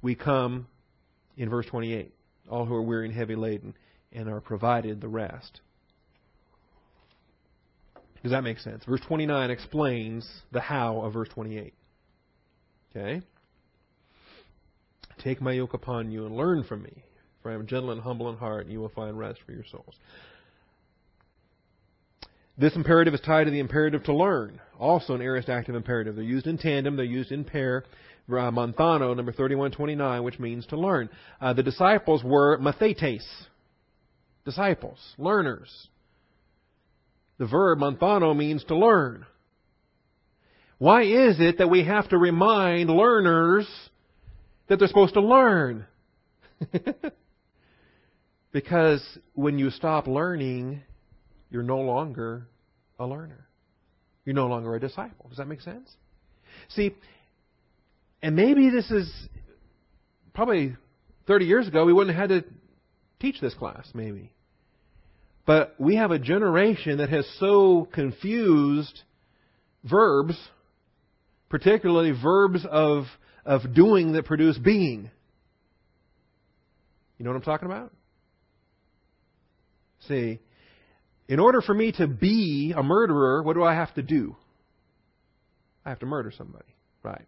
[0.00, 0.68] we come
[1.36, 2.14] in verse 28.
[2.48, 3.74] All who are weary and heavy laden
[4.10, 5.60] and are provided the rest.
[8.22, 8.84] Does that make sense?
[8.84, 11.74] Verse 29 explains the how of verse 28.
[12.90, 13.22] Okay?
[15.22, 17.04] Take my yoke upon you and learn from me,
[17.42, 19.64] for I am gentle and humble in heart, and you will find rest for your
[19.70, 19.94] souls.
[22.58, 26.16] This imperative is tied to the imperative to learn, also an aorist active imperative.
[26.16, 27.84] They're used in tandem, they're used in pair.
[28.28, 31.10] Uh, manthano, number 3129, which means to learn.
[31.40, 33.24] Uh, the disciples were mathetes,
[34.44, 35.88] disciples, learners.
[37.42, 39.26] The verb manthano means to learn.
[40.78, 43.66] Why is it that we have to remind learners
[44.68, 45.84] that they're supposed to learn?
[48.52, 50.82] because when you stop learning,
[51.50, 52.46] you're no longer
[53.00, 53.48] a learner.
[54.24, 55.26] You're no longer a disciple.
[55.28, 55.90] Does that make sense?
[56.68, 56.94] See,
[58.22, 59.12] and maybe this is
[60.32, 60.76] probably
[61.26, 62.50] 30 years ago, we wouldn't have had to
[63.18, 64.30] teach this class, maybe.
[65.44, 69.00] But we have a generation that has so confused
[69.84, 70.38] verbs,
[71.48, 73.04] particularly verbs of,
[73.44, 75.10] of doing that produce being.
[77.18, 77.92] You know what I'm talking about?
[80.08, 80.40] See,
[81.28, 84.36] in order for me to be a murderer, what do I have to do?
[85.84, 87.26] I have to murder somebody, right?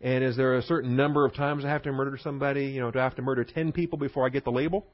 [0.00, 2.66] And is there a certain number of times I have to murder somebody?
[2.66, 4.86] You know, do I have to murder 10 people before I get the label?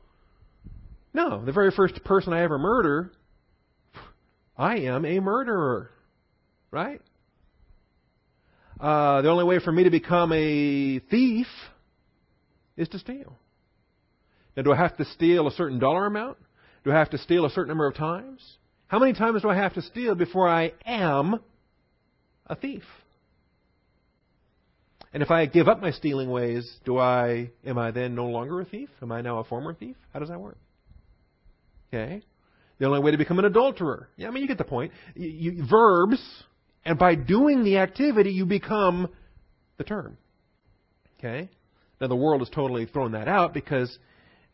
[1.15, 1.45] No.
[1.45, 3.13] The very first person I ever murder,
[4.59, 5.91] I am a murderer.
[6.71, 7.01] Right?
[8.81, 11.47] Uh, the only way for me to become a thief
[12.77, 13.39] is to steal.
[14.57, 16.39] Now, do I have to steal a certain dollar amount?
[16.85, 18.43] Do I have to steal a certain number of times?
[18.89, 21.41] How many times do I have to steal before I am
[22.47, 22.83] a thief?
[25.13, 28.61] And if I give up my stealing ways, do I am I then no longer
[28.61, 28.89] a thief?
[29.01, 29.97] Am I now a former thief?
[30.13, 30.59] How does that work?
[31.95, 32.23] Okay.
[32.79, 34.09] The only way to become an adulterer.
[34.17, 34.93] Yeah, I mean you get the point.
[35.15, 36.21] You, you, verbs,
[36.85, 39.09] and by doing the activity, you become
[39.79, 40.19] the term.
[41.19, 41.49] Okay.
[42.01, 43.97] Now the world has totally thrown that out because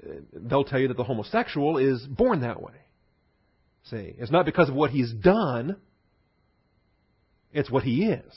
[0.05, 2.75] uh, they'll tell you that the homosexual is born that way.
[3.85, 5.77] See, it's not because of what he's done;
[7.53, 8.33] it's what he is.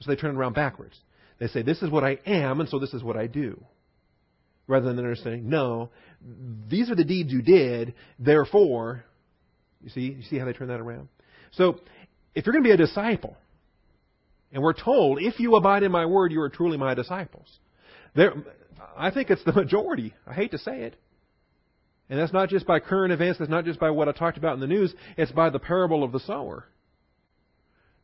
[0.00, 0.98] So they turn it around backwards.
[1.38, 3.64] They say, This is what I am, and so this is what I do.
[4.66, 5.90] Rather than understanding, no,
[6.70, 9.04] these are the deeds you did, therefore,
[9.82, 11.08] you see, you see how they turn that around?
[11.52, 11.80] So,
[12.34, 13.36] if you're going to be a disciple,
[14.52, 17.48] and we're told, if you abide in my word, you are truly my disciples.
[18.14, 18.34] There,
[18.96, 20.14] I think it's the majority.
[20.26, 20.96] I hate to say it.
[22.08, 24.54] And that's not just by current events, that's not just by what I talked about
[24.54, 26.66] in the news, it's by the parable of the sower.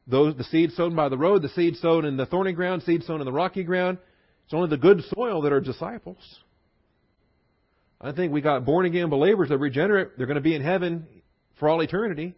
[0.06, 3.04] Those, the seed sown by the road, the seed sown in the thorny ground, seed
[3.04, 3.98] sown in the rocky ground.
[4.46, 6.40] It's only the good soil that are disciples.
[8.00, 10.16] I think we got born again believers that regenerate.
[10.16, 11.06] They're going to be in heaven
[11.58, 12.34] for all eternity.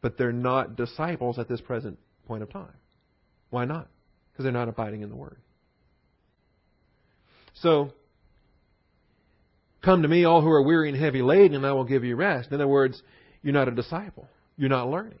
[0.00, 2.72] But they're not disciples at this present point of time.
[3.50, 3.88] Why not?
[4.32, 5.38] Because they're not abiding in the Word.
[7.54, 7.92] So,
[9.82, 12.16] come to me, all who are weary and heavy laden, and I will give you
[12.16, 12.48] rest.
[12.50, 13.02] In other words,
[13.42, 14.28] you're not a disciple.
[14.56, 15.18] You're not learning.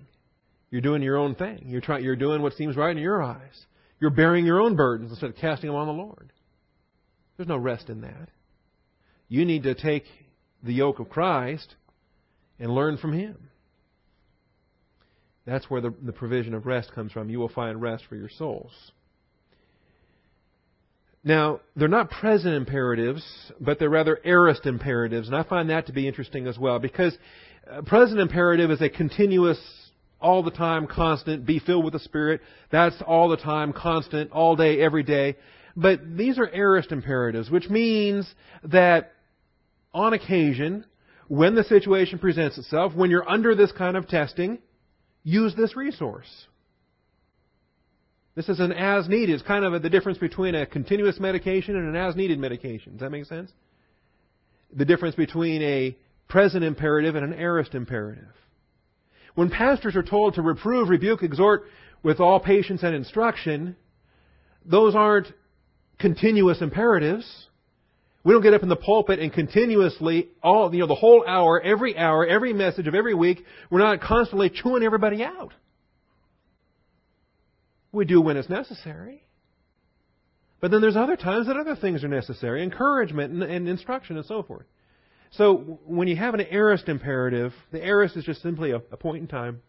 [0.70, 1.64] You're doing your own thing.
[1.66, 3.66] You're trying, you're doing what seems right in your eyes.
[4.00, 6.32] You're bearing your own burdens instead of casting them on the Lord.
[7.36, 8.28] There's no rest in that.
[9.28, 10.04] You need to take
[10.62, 11.74] the yoke of Christ
[12.58, 13.36] and learn from Him.
[15.46, 17.30] That's where the, the provision of rest comes from.
[17.30, 18.72] You will find rest for your souls.
[21.22, 23.24] Now, they're not present imperatives,
[23.60, 27.16] but they're rather aorist imperatives, and I find that to be interesting as well because
[27.68, 29.58] uh, present imperative is a continuous
[30.20, 32.40] all the time, constant, be filled with the Spirit.
[32.70, 35.36] That's all the time, constant, all day, every day.
[35.76, 38.32] But these are aorist imperatives, which means
[38.64, 39.12] that
[39.96, 40.84] on occasion,
[41.26, 44.58] when the situation presents itself, when you're under this kind of testing,
[45.24, 46.28] use this resource.
[48.34, 49.32] This is an as needed.
[49.32, 52.92] It's kind of the difference between a continuous medication and an as needed medication.
[52.92, 53.50] Does that make sense?
[54.74, 55.96] The difference between a
[56.28, 58.28] present imperative and an aorist imperative.
[59.34, 61.64] When pastors are told to reprove, rebuke, exhort
[62.02, 63.76] with all patience and instruction,
[64.66, 65.28] those aren't
[65.98, 67.46] continuous imperatives.
[68.26, 71.60] We don't get up in the pulpit and continuously, all, you know, the whole hour,
[71.60, 75.52] every hour, every message of every week, we're not constantly chewing everybody out.
[77.92, 79.22] We do when it's necessary.
[80.60, 84.26] But then there's other times that other things are necessary encouragement and, and instruction and
[84.26, 84.66] so forth.
[85.30, 89.18] So when you have an aorist imperative, the aorist is just simply a, a point
[89.18, 89.62] in time.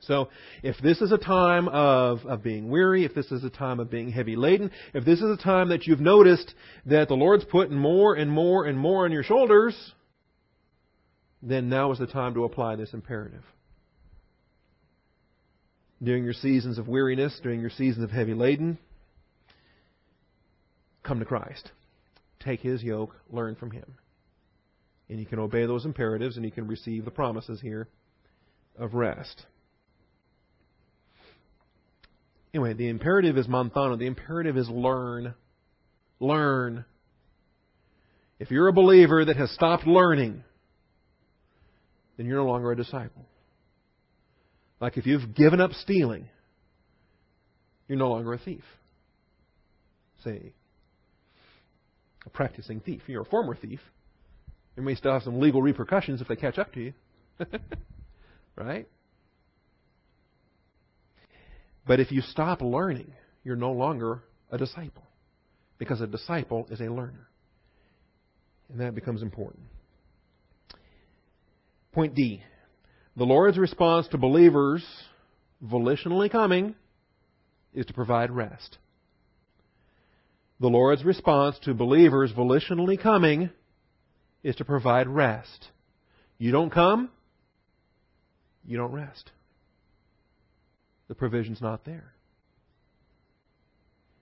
[0.00, 0.28] So
[0.62, 3.90] if this is a time of, of being weary, if this is a time of
[3.90, 6.54] being heavy laden, if this is a time that you've noticed
[6.86, 9.74] that the Lord's putting more and more and more on your shoulders,
[11.42, 13.42] then now is the time to apply this imperative.
[16.02, 18.78] During your seasons of weariness, during your seasons of heavy laden,
[21.02, 21.70] come to Christ.
[22.40, 23.94] Take His yoke, learn from Him.
[25.08, 27.88] And you can obey those imperatives and you can receive the promises here
[28.78, 29.46] of rest.
[32.56, 33.98] Anyway, the imperative is manthano.
[33.98, 35.34] The imperative is learn.
[36.20, 36.86] Learn.
[38.38, 40.42] If you're a believer that has stopped learning,
[42.16, 43.26] then you're no longer a disciple.
[44.80, 46.30] Like if you've given up stealing,
[47.88, 48.64] you're no longer a thief.
[50.24, 50.54] Say,
[52.24, 53.02] a practicing thief.
[53.06, 53.80] You're a former thief.
[54.78, 56.94] You may still have some legal repercussions if they catch up to you.
[58.56, 58.88] right?
[61.86, 63.12] But if you stop learning,
[63.44, 65.04] you're no longer a disciple.
[65.78, 67.28] Because a disciple is a learner.
[68.70, 69.64] And that becomes important.
[71.92, 72.42] Point D.
[73.16, 74.84] The Lord's response to believers
[75.64, 76.74] volitionally coming
[77.72, 78.78] is to provide rest.
[80.58, 83.50] The Lord's response to believers volitionally coming
[84.42, 85.68] is to provide rest.
[86.38, 87.10] You don't come,
[88.66, 89.30] you don't rest.
[91.08, 92.12] The provision's not there.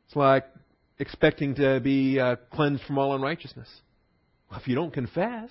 [0.07, 0.45] It's like
[0.99, 3.69] expecting to be uh, cleansed from all unrighteousness.
[4.51, 5.51] Well, if you don't confess,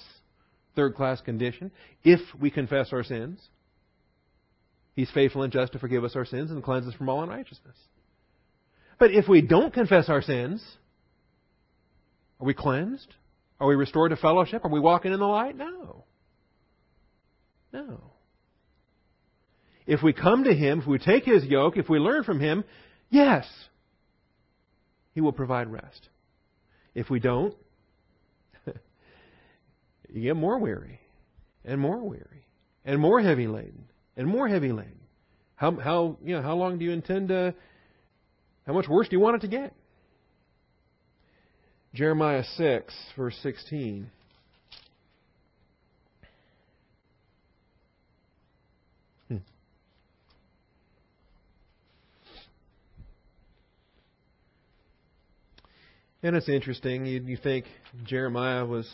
[0.75, 1.71] third class condition,
[2.03, 3.39] if we confess our sins,
[4.95, 7.75] He's faithful and just to forgive us our sins and cleanse us from all unrighteousness.
[8.99, 10.63] But if we don't confess our sins,
[12.39, 13.07] are we cleansed?
[13.59, 14.63] Are we restored to fellowship?
[14.65, 15.55] Are we walking in the light?
[15.55, 16.03] No.
[17.71, 18.01] No.
[19.85, 22.63] If we come to Him, if we take His yoke, if we learn from Him,
[23.09, 23.45] yes,
[25.13, 26.09] He will provide rest.
[26.95, 27.55] If we don't,
[30.09, 30.99] you get more weary,
[31.65, 32.45] and more weary,
[32.85, 34.99] and more heavy laden, and more heavy laden.
[35.55, 37.53] How, how, you know, how long do you intend to,
[38.67, 39.73] how much worse do you want it to get?
[41.93, 44.09] Jeremiah 6, verse 16.
[49.27, 49.37] Hmm.
[56.23, 57.05] And it's interesting.
[57.05, 57.65] You, you think
[58.05, 58.89] Jeremiah was.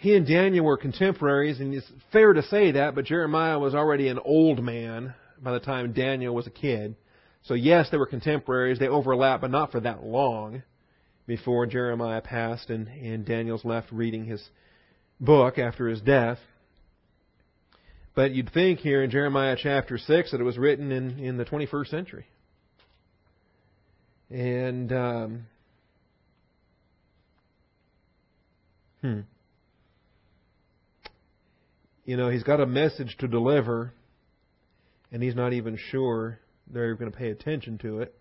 [0.00, 4.08] He and Daniel were contemporaries, and it's fair to say that, but Jeremiah was already
[4.08, 6.96] an old man by the time Daniel was a kid.
[7.44, 8.78] So, yes, they were contemporaries.
[8.78, 10.62] They overlap, but not for that long
[11.26, 14.42] before Jeremiah passed and, and Daniel's left reading his
[15.20, 16.38] book after his death.
[18.14, 21.44] But you'd think here in Jeremiah chapter 6 that it was written in, in the
[21.44, 22.26] 21st century.
[24.30, 25.46] And, um,
[29.00, 29.20] hmm.
[32.04, 33.92] You know, he's got a message to deliver,
[35.12, 38.14] and he's not even sure they're going to pay attention to it.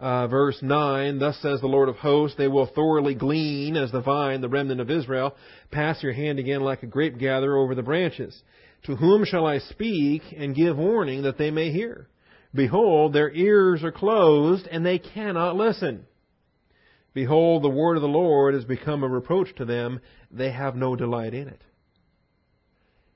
[0.00, 4.00] Uh, verse 9, Thus says the Lord of hosts, they will thoroughly glean as the
[4.00, 5.34] vine, the remnant of Israel.
[5.72, 8.40] Pass your hand again like a grape gatherer over the branches.
[8.84, 12.06] To whom shall I speak and give warning that they may hear?
[12.54, 16.06] Behold, their ears are closed, and they cannot listen.
[17.14, 20.00] Behold, the word of the Lord has become a reproach to them.
[20.30, 21.62] They have no delight in it.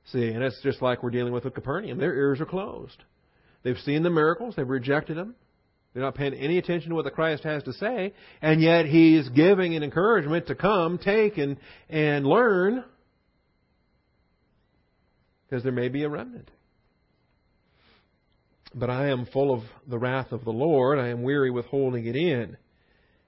[0.07, 1.99] See, and it's just like we're dealing with with Capernaum.
[1.99, 3.05] Their ears are closed.
[3.63, 5.37] They've seen the miracles, they've rejected them.
[5.95, 9.29] They're not paying any attention to what the Christ has to say, and yet He's
[9.29, 11.59] giving an encouragement to come, take, and,
[11.89, 12.83] and learn,
[15.45, 16.51] because there may be a remnant.
[18.75, 20.99] But I am full of the wrath of the Lord.
[20.99, 22.57] I am weary with holding it in.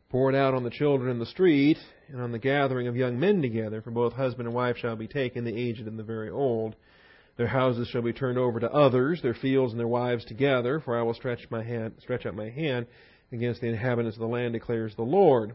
[0.09, 1.77] Pour it out on the children in the street,
[2.09, 5.09] and on the gathering of young men together, for both husband and wife shall be
[5.09, 6.77] taken, the aged and the very old.
[7.37, 10.99] Their houses shall be turned over to others, their fields and their wives together, for
[10.99, 12.87] I will stretch my hand stretch out my hand
[13.33, 15.55] against the inhabitants of the land, declares the Lord.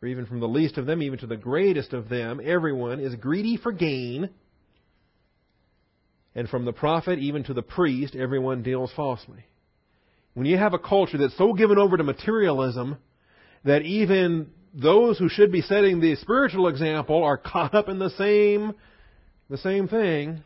[0.00, 3.14] For even from the least of them, even to the greatest of them, everyone is
[3.14, 4.30] greedy for gain.
[6.34, 9.44] And from the prophet even to the priest, everyone deals falsely.
[10.34, 12.98] When you have a culture that's so given over to materialism
[13.64, 18.10] that even those who should be setting the spiritual example are caught up in the
[18.10, 18.74] same
[19.48, 20.44] the same thing,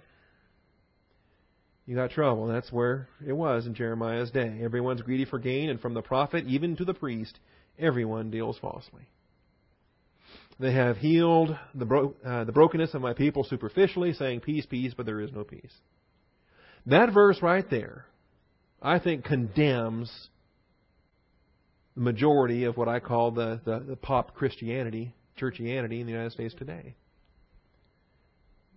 [1.85, 2.47] you got trouble.
[2.47, 4.61] That's where it was in Jeremiah's day.
[4.63, 7.39] Everyone's greedy for gain, and from the prophet even to the priest,
[7.79, 9.03] everyone deals falsely.
[10.61, 14.95] They have healed the, bro- uh, the brokenness of my people superficially, saying peace, peace,
[14.97, 15.73] but there is no peace.
[16.87, 18.07] That verse right there,
[18.81, 20.29] I think, condemns
[21.97, 26.33] the majority of what I call the, the, the pop Christianity, churchianity in the United
[26.33, 26.95] States today.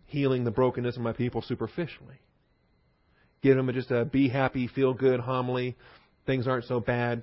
[0.06, 2.22] Healing the brokenness of my people superficially.
[3.44, 5.76] Give them just a be happy, feel good homily.
[6.26, 7.22] Things aren't so bad.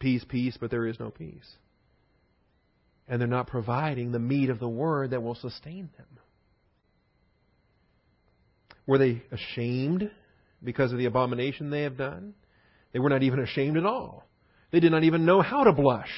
[0.00, 1.56] Peace, peace, but there is no peace
[3.12, 6.06] and they're not providing the meat of the word that will sustain them.
[8.86, 10.10] Were they ashamed
[10.64, 12.32] because of the abomination they have done?
[12.94, 14.26] They were not even ashamed at all.
[14.70, 16.08] They did not even know how to blush.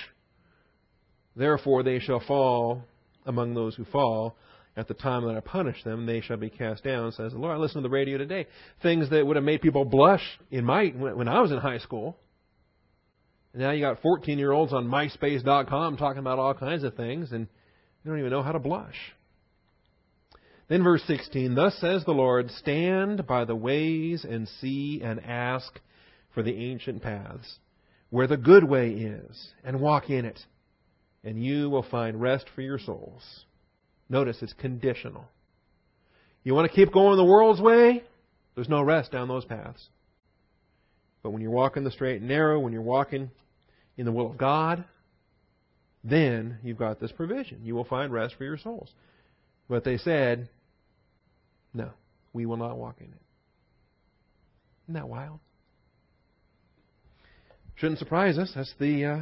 [1.35, 2.85] Therefore, they shall fall
[3.27, 4.37] among those who fall.
[4.77, 7.57] At the time that I punish them, they shall be cast down, says the Lord.
[7.57, 8.47] I listened to the radio today.
[8.83, 10.23] Things that would have made people blush
[10.53, 12.17] in my when I was in high school
[13.55, 17.47] now you got 14 year olds on MySpace.com talking about all kinds of things, and
[18.03, 18.97] they don't even know how to blush.
[20.69, 25.79] Then verse 16, Thus says the Lord, Stand by the ways and see and ask
[26.35, 27.59] for the ancient paths,
[28.11, 30.41] where the good way is, and walk in it,
[31.23, 33.45] and you will find rest for your souls.
[34.09, 35.27] Notice it's conditional.
[36.43, 38.03] You want to keep going the world's way?
[38.55, 39.89] There's no rest down those paths.
[41.23, 43.31] But when you're walking the straight and narrow, when you're walking
[43.97, 44.85] in the will of God,
[46.03, 47.61] then you've got this provision.
[47.63, 48.91] You will find rest for your souls.
[49.69, 50.49] But they said,
[51.73, 51.91] no,
[52.33, 53.23] we will not walk in it.
[54.85, 55.41] Isn't that wild?
[57.77, 58.53] Shouldn't surprise us.
[58.55, 59.19] That's the uh,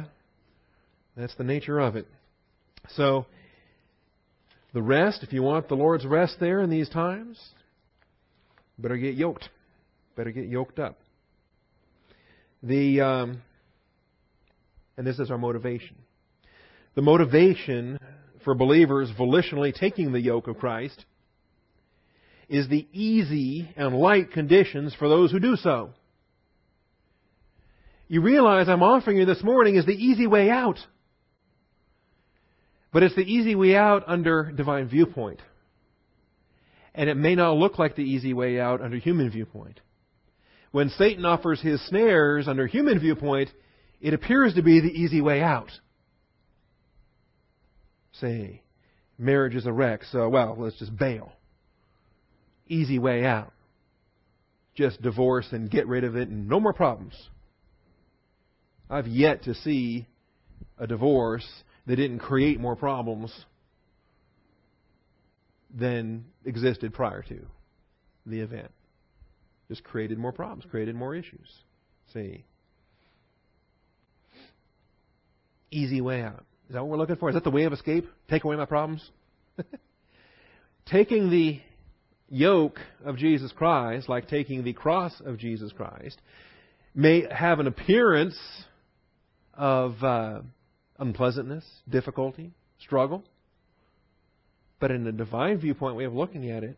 [1.15, 2.07] that's the nature of it.
[2.89, 3.25] So
[4.73, 7.39] the rest, if you want the Lord's rest there in these times,
[8.77, 9.49] better get yoked.
[10.15, 10.99] Better get yoked up.
[12.61, 13.41] The um,
[14.97, 15.95] and this is our motivation.
[16.95, 17.99] The motivation
[18.43, 21.05] for believers volitionally taking the yoke of Christ
[22.49, 25.91] is the easy and light conditions for those who do so.
[28.07, 30.77] You realize I'm offering you this morning is the easy way out.
[32.91, 35.41] But it's the easy way out under divine viewpoint.
[36.93, 39.79] And it may not look like the easy way out under human viewpoint.
[40.71, 43.49] When Satan offers his snares under human viewpoint,
[44.03, 45.71] it appears to be the easy way out.
[48.11, 48.61] Say,
[49.17, 51.31] marriage is a wreck, so, well, let's just bail.
[52.67, 53.53] Easy way out.
[54.75, 57.13] Just divorce and get rid of it and no more problems.
[58.89, 60.05] I've yet to see
[60.77, 61.47] a divorce
[61.87, 63.33] that didn't create more problems
[65.73, 67.39] than existed prior to
[68.25, 68.71] the event.
[69.69, 71.49] Just created more problems, created more issues.
[72.13, 72.43] See?
[75.75, 76.45] Easy way out.
[76.67, 77.29] Is that what we're looking for?
[77.29, 78.05] Is that the way of escape?
[78.29, 79.07] Take away my problems?
[80.85, 81.59] taking the
[82.29, 86.19] yoke of Jesus Christ, like taking the cross of Jesus Christ,
[86.95, 88.37] may have an appearance
[89.53, 90.41] of uh,
[90.99, 93.23] unpleasantness, difficulty, struggle.
[94.79, 96.77] But in the divine viewpoint way of looking at it,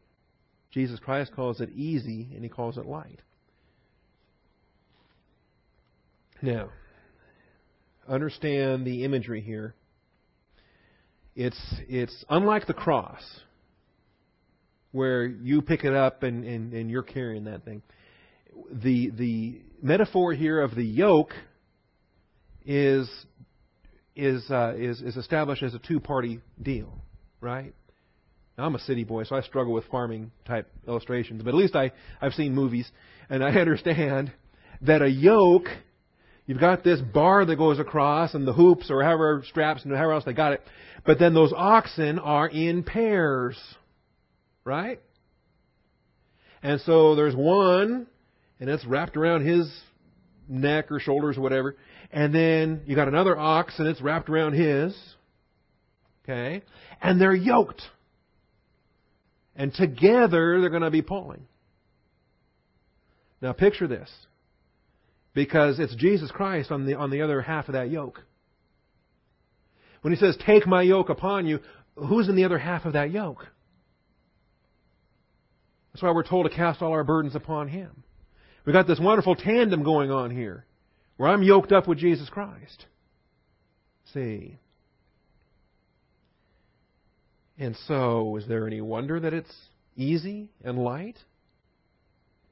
[0.71, 3.21] Jesus Christ calls it easy and he calls it light.
[6.41, 6.69] Now,
[8.07, 9.75] understand the imagery here.
[11.35, 13.21] It's, it's unlike the cross,
[14.91, 17.81] where you pick it up and, and, and you're carrying that thing.
[18.71, 21.33] The, the metaphor here of the yoke
[22.65, 23.09] is,
[24.15, 27.01] is, uh, is, is established as a two party deal,
[27.41, 27.73] right?
[28.57, 31.75] Now, I'm a city boy, so I struggle with farming type illustrations, but at least
[31.75, 31.91] I,
[32.21, 32.89] I've seen movies,
[33.29, 34.31] and I understand
[34.81, 35.67] that a yoke
[36.45, 40.13] You've got this bar that goes across and the hoops or however straps and however
[40.13, 40.61] else they got it.
[41.05, 43.57] But then those oxen are in pairs.
[44.63, 45.01] Right?
[46.61, 48.07] And so there's one
[48.59, 49.71] and it's wrapped around his
[50.47, 51.75] neck or shoulders or whatever.
[52.11, 54.95] And then you got another ox and it's wrapped around his.
[56.23, 56.61] Okay?
[57.01, 57.81] And they're yoked.
[59.55, 61.47] And together they're going to be pulling.
[63.41, 64.09] Now picture this.
[65.35, 68.23] Because it's Jesus Christ on the, on the other half of that yoke.
[70.01, 71.59] When he says, Take my yoke upon you,
[71.95, 73.45] who's in the other half of that yoke?
[75.93, 78.03] That's why we're told to cast all our burdens upon him.
[78.65, 80.65] We've got this wonderful tandem going on here
[81.17, 82.85] where I'm yoked up with Jesus Christ.
[84.13, 84.57] See?
[87.57, 89.53] And so, is there any wonder that it's
[89.95, 91.17] easy and light?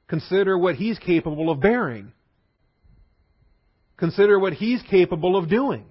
[0.07, 2.13] Consider what He's capable of bearing.
[4.03, 5.85] Consider what He's capable of doing.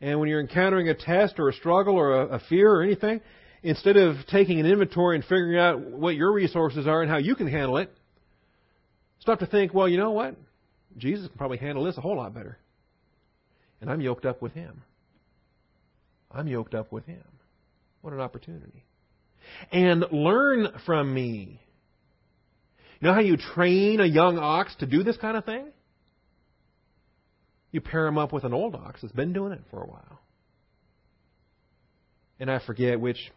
[0.00, 3.20] And when you're encountering a test or a struggle or a, a fear or anything,
[3.62, 7.34] instead of taking an inventory and figuring out what your resources are and how you
[7.34, 7.92] can handle it,
[9.18, 10.34] stop to think, well, you know what?
[10.96, 12.56] Jesus can probably handle this a whole lot better.
[13.82, 14.82] And I'm yoked up with Him.
[16.32, 17.22] I'm yoked up with Him.
[18.00, 18.86] What an opportunity.
[19.70, 21.60] And learn from me.
[22.98, 25.66] You know how you train a young ox to do this kind of thing?
[27.72, 30.20] You pair him up with an old ox that's been doing it for a while.
[32.38, 33.30] And I forget which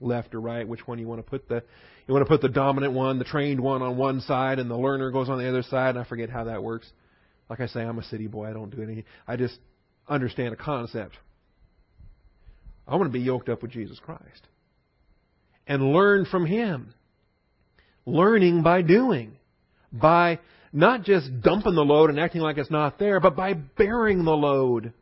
[0.00, 1.62] left or right, which one you want to put the
[2.06, 4.76] you want to put the dominant one, the trained one on one side and the
[4.76, 6.90] learner goes on the other side, and I forget how that works.
[7.48, 9.58] Like I say, I'm a city boy, I don't do any I just
[10.08, 11.16] understand a concept.
[12.86, 14.48] I want to be yoked up with Jesus Christ.
[15.66, 16.94] And learn from him.
[18.04, 19.36] Learning by doing.
[19.92, 20.40] By
[20.72, 24.36] not just dumping the load and acting like it's not there, but by bearing the
[24.36, 24.92] load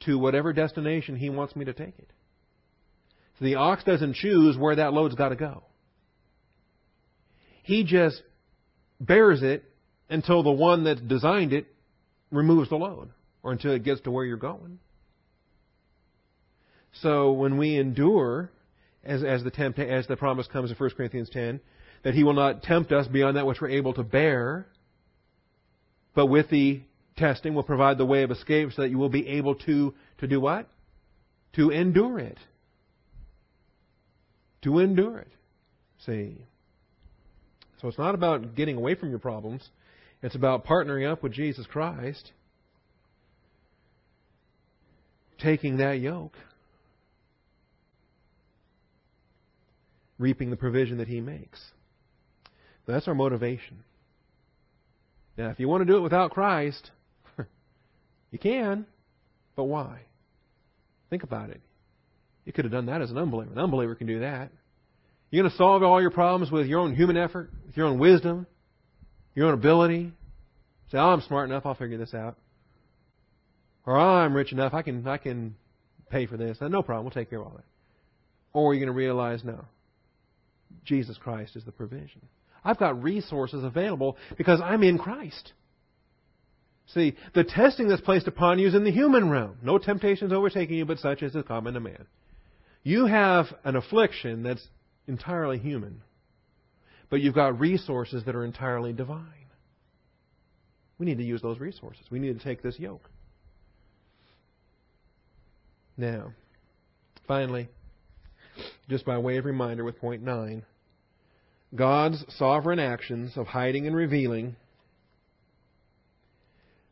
[0.00, 2.10] to whatever destination he wants me to take it.
[3.38, 5.62] So the ox doesn't choose where that load's got to go.
[7.62, 8.22] He just
[9.00, 9.64] bears it
[10.10, 11.66] until the one that designed it
[12.30, 13.10] removes the load
[13.42, 14.78] or until it gets to where you're going.
[17.00, 18.50] So when we endure,
[19.02, 21.60] as, as, the, as the promise comes in 1 Corinthians 10,
[22.04, 24.66] that He will not tempt us beyond that which we're able to bear,
[26.14, 26.82] but with the
[27.16, 30.28] testing will provide the way of escape so that you will be able to, to
[30.28, 30.68] do what?
[31.54, 32.38] To endure it
[34.64, 35.28] to endure it.
[36.04, 36.38] See?
[37.80, 39.68] So it's not about getting away from your problems.
[40.22, 42.32] It's about partnering up with Jesus Christ,
[45.38, 46.34] taking that yoke,
[50.18, 51.60] reaping the provision that He makes.
[52.86, 53.82] That's our motivation.
[55.36, 56.90] Now, if you want to do it without Christ,
[58.30, 58.86] you can,
[59.56, 60.00] but why?
[61.10, 61.60] Think about it.
[62.44, 63.52] You could have done that as an unbeliever.
[63.52, 64.50] An unbeliever can do that.
[65.30, 67.98] You're going to solve all your problems with your own human effort, with your own
[67.98, 68.46] wisdom,
[69.34, 70.12] your own ability.
[70.92, 71.66] Say, "Oh, I'm smart enough.
[71.66, 72.36] I'll figure this out."
[73.86, 74.74] Or, "Oh, I'm rich enough.
[74.74, 75.56] I can I can
[76.10, 77.04] pay for this." No problem.
[77.04, 77.64] We'll take care of all that.
[78.52, 79.64] Or you're going to realize, no,
[80.84, 82.22] Jesus Christ is the provision.
[82.64, 85.52] I've got resources available because I'm in Christ.
[86.86, 89.56] See, the testing that's placed upon you is in the human realm.
[89.62, 92.06] No temptations overtaking you, but such as is common to man.
[92.82, 94.66] You have an affliction that's
[95.08, 96.02] entirely human,
[97.10, 99.46] but you've got resources that are entirely divine.
[100.98, 102.04] We need to use those resources.
[102.10, 103.08] We need to take this yoke.
[105.96, 106.32] Now,
[107.26, 107.68] finally,
[108.88, 110.64] just by way of reminder with point 9,
[111.74, 114.56] God's sovereign actions of hiding and revealing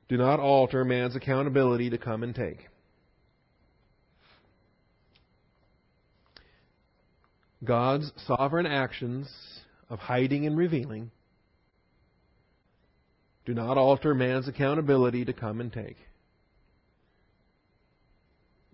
[0.08, 2.68] do not alter man's accountability to come and take.
[7.64, 9.30] God's sovereign actions
[9.88, 11.12] of hiding and revealing
[13.44, 15.96] do not alter man's accountability to come and take.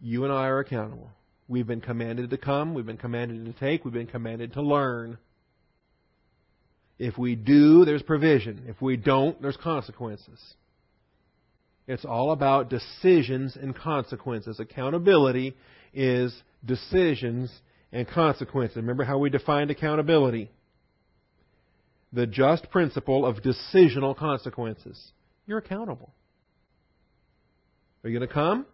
[0.01, 1.11] You and I are accountable.
[1.49, 5.19] We've been commanded to come, we've been commanded to take, we've been commanded to learn.
[6.99, 8.65] If we do, there's provision.
[8.67, 10.41] If we don't, there's consequences.
[11.87, 14.61] It's all about decisions and consequences.
[14.61, 15.57] Accountability
[15.95, 16.35] is
[16.65, 17.51] decisions
[17.93, 18.77] and consequences.
[18.77, 20.51] Remember how we defined accountability?
[22.13, 25.13] The just principle of decisional consequences.
[25.47, 26.13] You're accountable.
[28.05, 28.67] Are you going to come?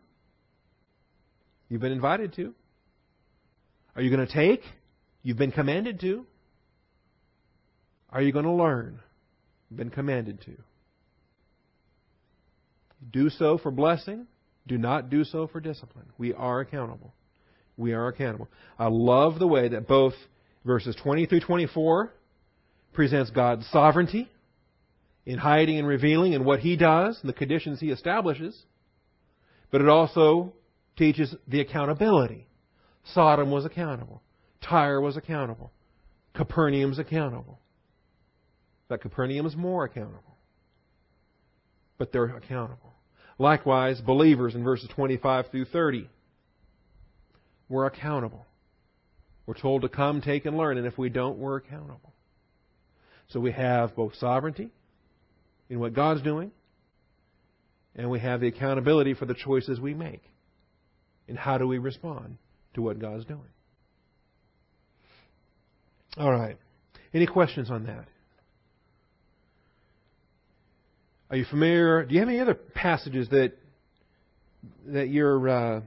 [1.68, 2.54] You've been invited to.
[3.96, 4.62] Are you going to take?
[5.22, 6.26] You've been commanded to.
[8.14, 9.00] Are you going to learn?
[9.74, 10.56] Been commanded to.
[13.12, 14.26] Do so for blessing.
[14.66, 16.06] Do not do so for discipline.
[16.16, 17.12] We are accountable
[17.76, 18.48] we are accountable.
[18.78, 20.14] I love the way that both
[20.64, 22.12] verses 20 through 24
[22.92, 24.30] presents God's sovereignty
[25.26, 28.56] in hiding and revealing and what He does and the conditions He establishes.
[29.70, 30.52] But it also
[30.96, 32.46] teaches the accountability.
[33.12, 34.22] Sodom was accountable.
[34.62, 35.72] Tyre was accountable.
[36.34, 37.58] Capernaum's accountable.
[38.89, 40.37] But Capernaum is more accountable.
[41.99, 42.93] But they're accountable.
[43.39, 46.09] Likewise, believers in verses 25 through 30
[47.68, 48.47] we're accountable.
[49.47, 52.12] We're told to come, take, and learn, and if we don't, we're accountable.
[53.28, 54.70] So we have both sovereignty
[55.68, 56.51] in what God's doing,
[57.97, 60.22] and we have the accountability for the choices we make.
[61.26, 62.37] And how do we respond
[62.74, 63.41] to what God's doing?
[66.16, 66.59] All right.
[67.12, 68.07] Any questions on that?
[71.35, 72.05] Are you familiar?
[72.05, 73.55] Do you have any other passages that
[74.87, 75.80] that you're uh,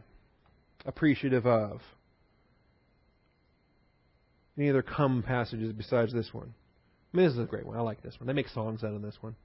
[0.86, 1.80] appreciative of?
[4.58, 6.54] Any other come passages besides this one?
[7.14, 7.78] I mean, this is a great one.
[7.78, 8.28] I like this one.
[8.28, 9.38] They make songs out of this one.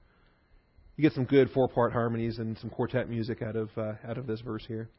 [0.97, 4.27] You get some good four-part harmonies and some quartet music out of uh, out of
[4.27, 4.89] this verse here.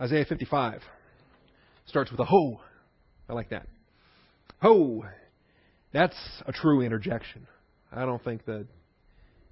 [0.00, 0.80] Isaiah 55
[1.86, 2.60] starts with a ho.
[3.28, 3.66] I like that.
[4.60, 5.04] Ho.
[5.92, 6.16] That's
[6.46, 7.46] a true interjection.
[7.92, 8.66] I don't think that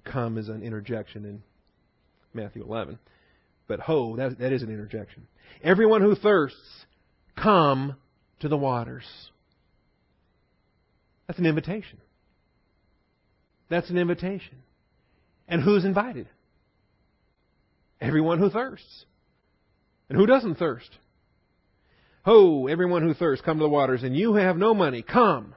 [0.03, 1.43] come is an interjection in
[2.33, 2.99] Matthew 11.
[3.67, 5.27] But ho, that, that is an interjection.
[5.63, 6.85] Everyone who thirsts,
[7.35, 7.95] come
[8.41, 9.05] to the waters.
[11.27, 11.99] That's an invitation.
[13.69, 14.57] That's an invitation.
[15.47, 16.27] And who's invited?
[18.01, 19.05] Everyone who thirsts.
[20.09, 20.89] And who doesn't thirst?
[22.23, 25.55] Ho, everyone who thirsts, come to the waters, and you have no money, come,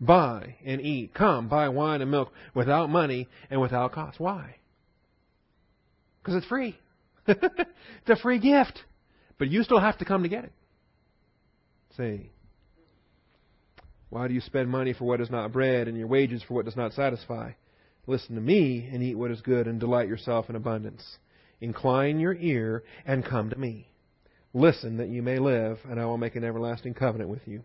[0.00, 1.12] buy and eat.
[1.14, 4.18] Come, buy wine and milk without money and without cost.
[4.18, 4.56] Why?
[6.22, 6.78] Because it's free.
[7.26, 8.80] it's a free gift.
[9.38, 10.52] But you still have to come to get it.
[11.96, 12.30] Say,
[14.08, 16.64] why do you spend money for what is not bread and your wages for what
[16.64, 17.52] does not satisfy?
[18.06, 21.18] Listen to me and eat what is good and delight yourself in abundance.
[21.60, 23.88] Incline your ear and come to me.
[24.56, 27.62] Listen that you may live, and I will make an everlasting covenant with you.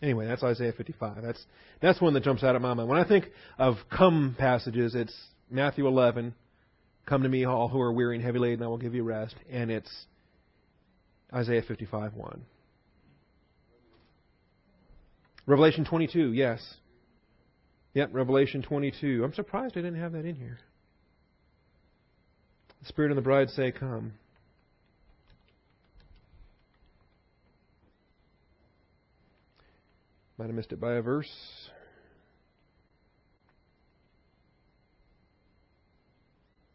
[0.00, 1.20] Anyway, that's Isaiah 55.
[1.20, 1.44] That's
[1.82, 2.88] that's one that jumps out at my mind.
[2.88, 3.24] When I think
[3.58, 5.12] of come passages, it's
[5.50, 6.32] Matthew 11,
[7.06, 9.34] "Come to me, all who are weary and heavy laden, I will give you rest,"
[9.50, 10.06] and it's
[11.32, 12.46] Isaiah 55, 1.
[15.44, 16.76] Revelation 22, yes.
[17.94, 19.24] Yep, Revelation 22.
[19.24, 20.60] I'm surprised I didn't have that in here.
[22.80, 24.12] The Spirit and the bride say, Come.
[30.44, 31.30] Might have missed it by a verse.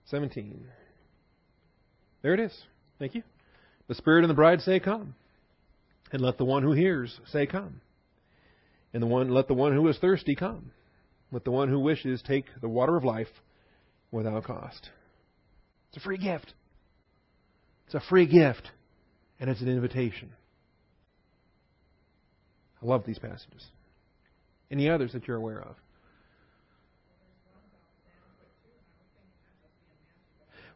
[0.06, 0.66] Seventeen.
[2.24, 2.64] There it is.
[2.98, 3.22] Thank you.
[3.88, 5.14] The Spirit and the bride say, Come.
[6.12, 7.82] And let the one who hears say, Come.
[8.92, 10.72] And the one let the one who is thirsty come.
[11.32, 13.28] Let the one who wishes take the water of life
[14.10, 14.90] without cost.
[15.90, 16.56] It's a free gift.
[17.86, 18.72] It's a free gift.
[19.40, 20.32] And it's an invitation.
[22.82, 23.66] I love these passages.
[24.72, 25.76] Any others that you're aware of?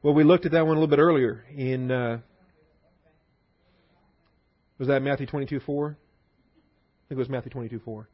[0.01, 2.19] Well, we looked at that one a little bit earlier in uh,
[4.77, 5.87] was that Matthew 22 4?
[5.87, 5.93] I
[7.07, 8.09] think it was Matthew 22 4.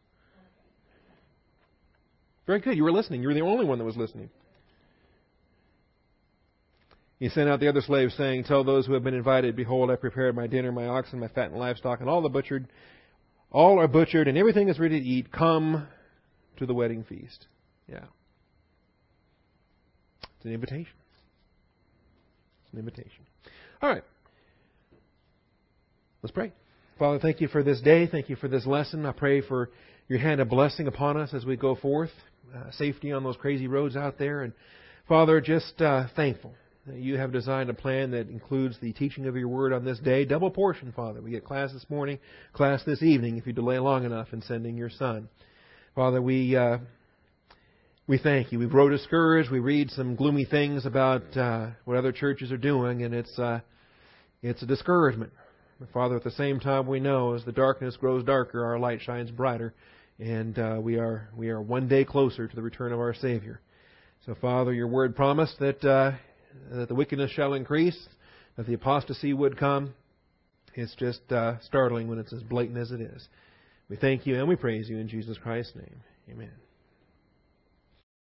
[2.45, 2.77] Very good.
[2.77, 3.21] You were listening.
[3.21, 4.29] You were the only one that was listening.
[7.19, 9.97] He sent out the other slaves, saying, Tell those who have been invited, Behold, I
[9.97, 12.67] prepared my dinner, my oxen, my fattened livestock, and all the butchered
[13.51, 15.31] all are butchered and everything is ready to eat.
[15.31, 15.87] Come
[16.57, 17.47] to the wedding feast.
[17.87, 18.05] Yeah.
[20.21, 20.93] It's an invitation.
[22.63, 23.25] It's an invitation.
[23.81, 24.03] All right.
[26.21, 26.51] Let's pray.
[26.97, 28.07] Father, thank you for this day.
[28.07, 29.05] Thank you for this lesson.
[29.05, 29.69] I pray for
[30.07, 32.11] your hand of blessing upon us as we go forth.
[32.53, 34.43] Uh, safety on those crazy roads out there.
[34.43, 34.53] And
[35.07, 36.53] Father, just uh, thankful
[36.95, 40.25] you have designed a plan that includes the teaching of your word on this day.
[40.25, 41.21] Double portion, Father.
[41.21, 42.19] We get class this morning,
[42.53, 45.29] class this evening, if you delay long enough in sending your son.
[45.95, 46.77] Father, we uh,
[48.07, 48.59] we thank you.
[48.59, 49.51] We grow discouraged.
[49.51, 53.59] We read some gloomy things about uh, what other churches are doing, and it's uh,
[54.41, 55.31] it's a discouragement.
[55.79, 59.01] But Father, at the same time, we know as the darkness grows darker, our light
[59.01, 59.73] shines brighter,
[60.19, 63.61] and uh, we are we are one day closer to the return of our Savior.
[64.25, 66.11] So, Father, your word promised that uh,
[66.71, 67.97] that the wickedness shall increase,
[68.57, 69.93] that the apostasy would come.
[70.75, 73.27] It's just uh, startling when it's as blatant as it is.
[73.89, 76.01] We thank you and we praise you in Jesus Christ's name.
[76.29, 76.51] Amen.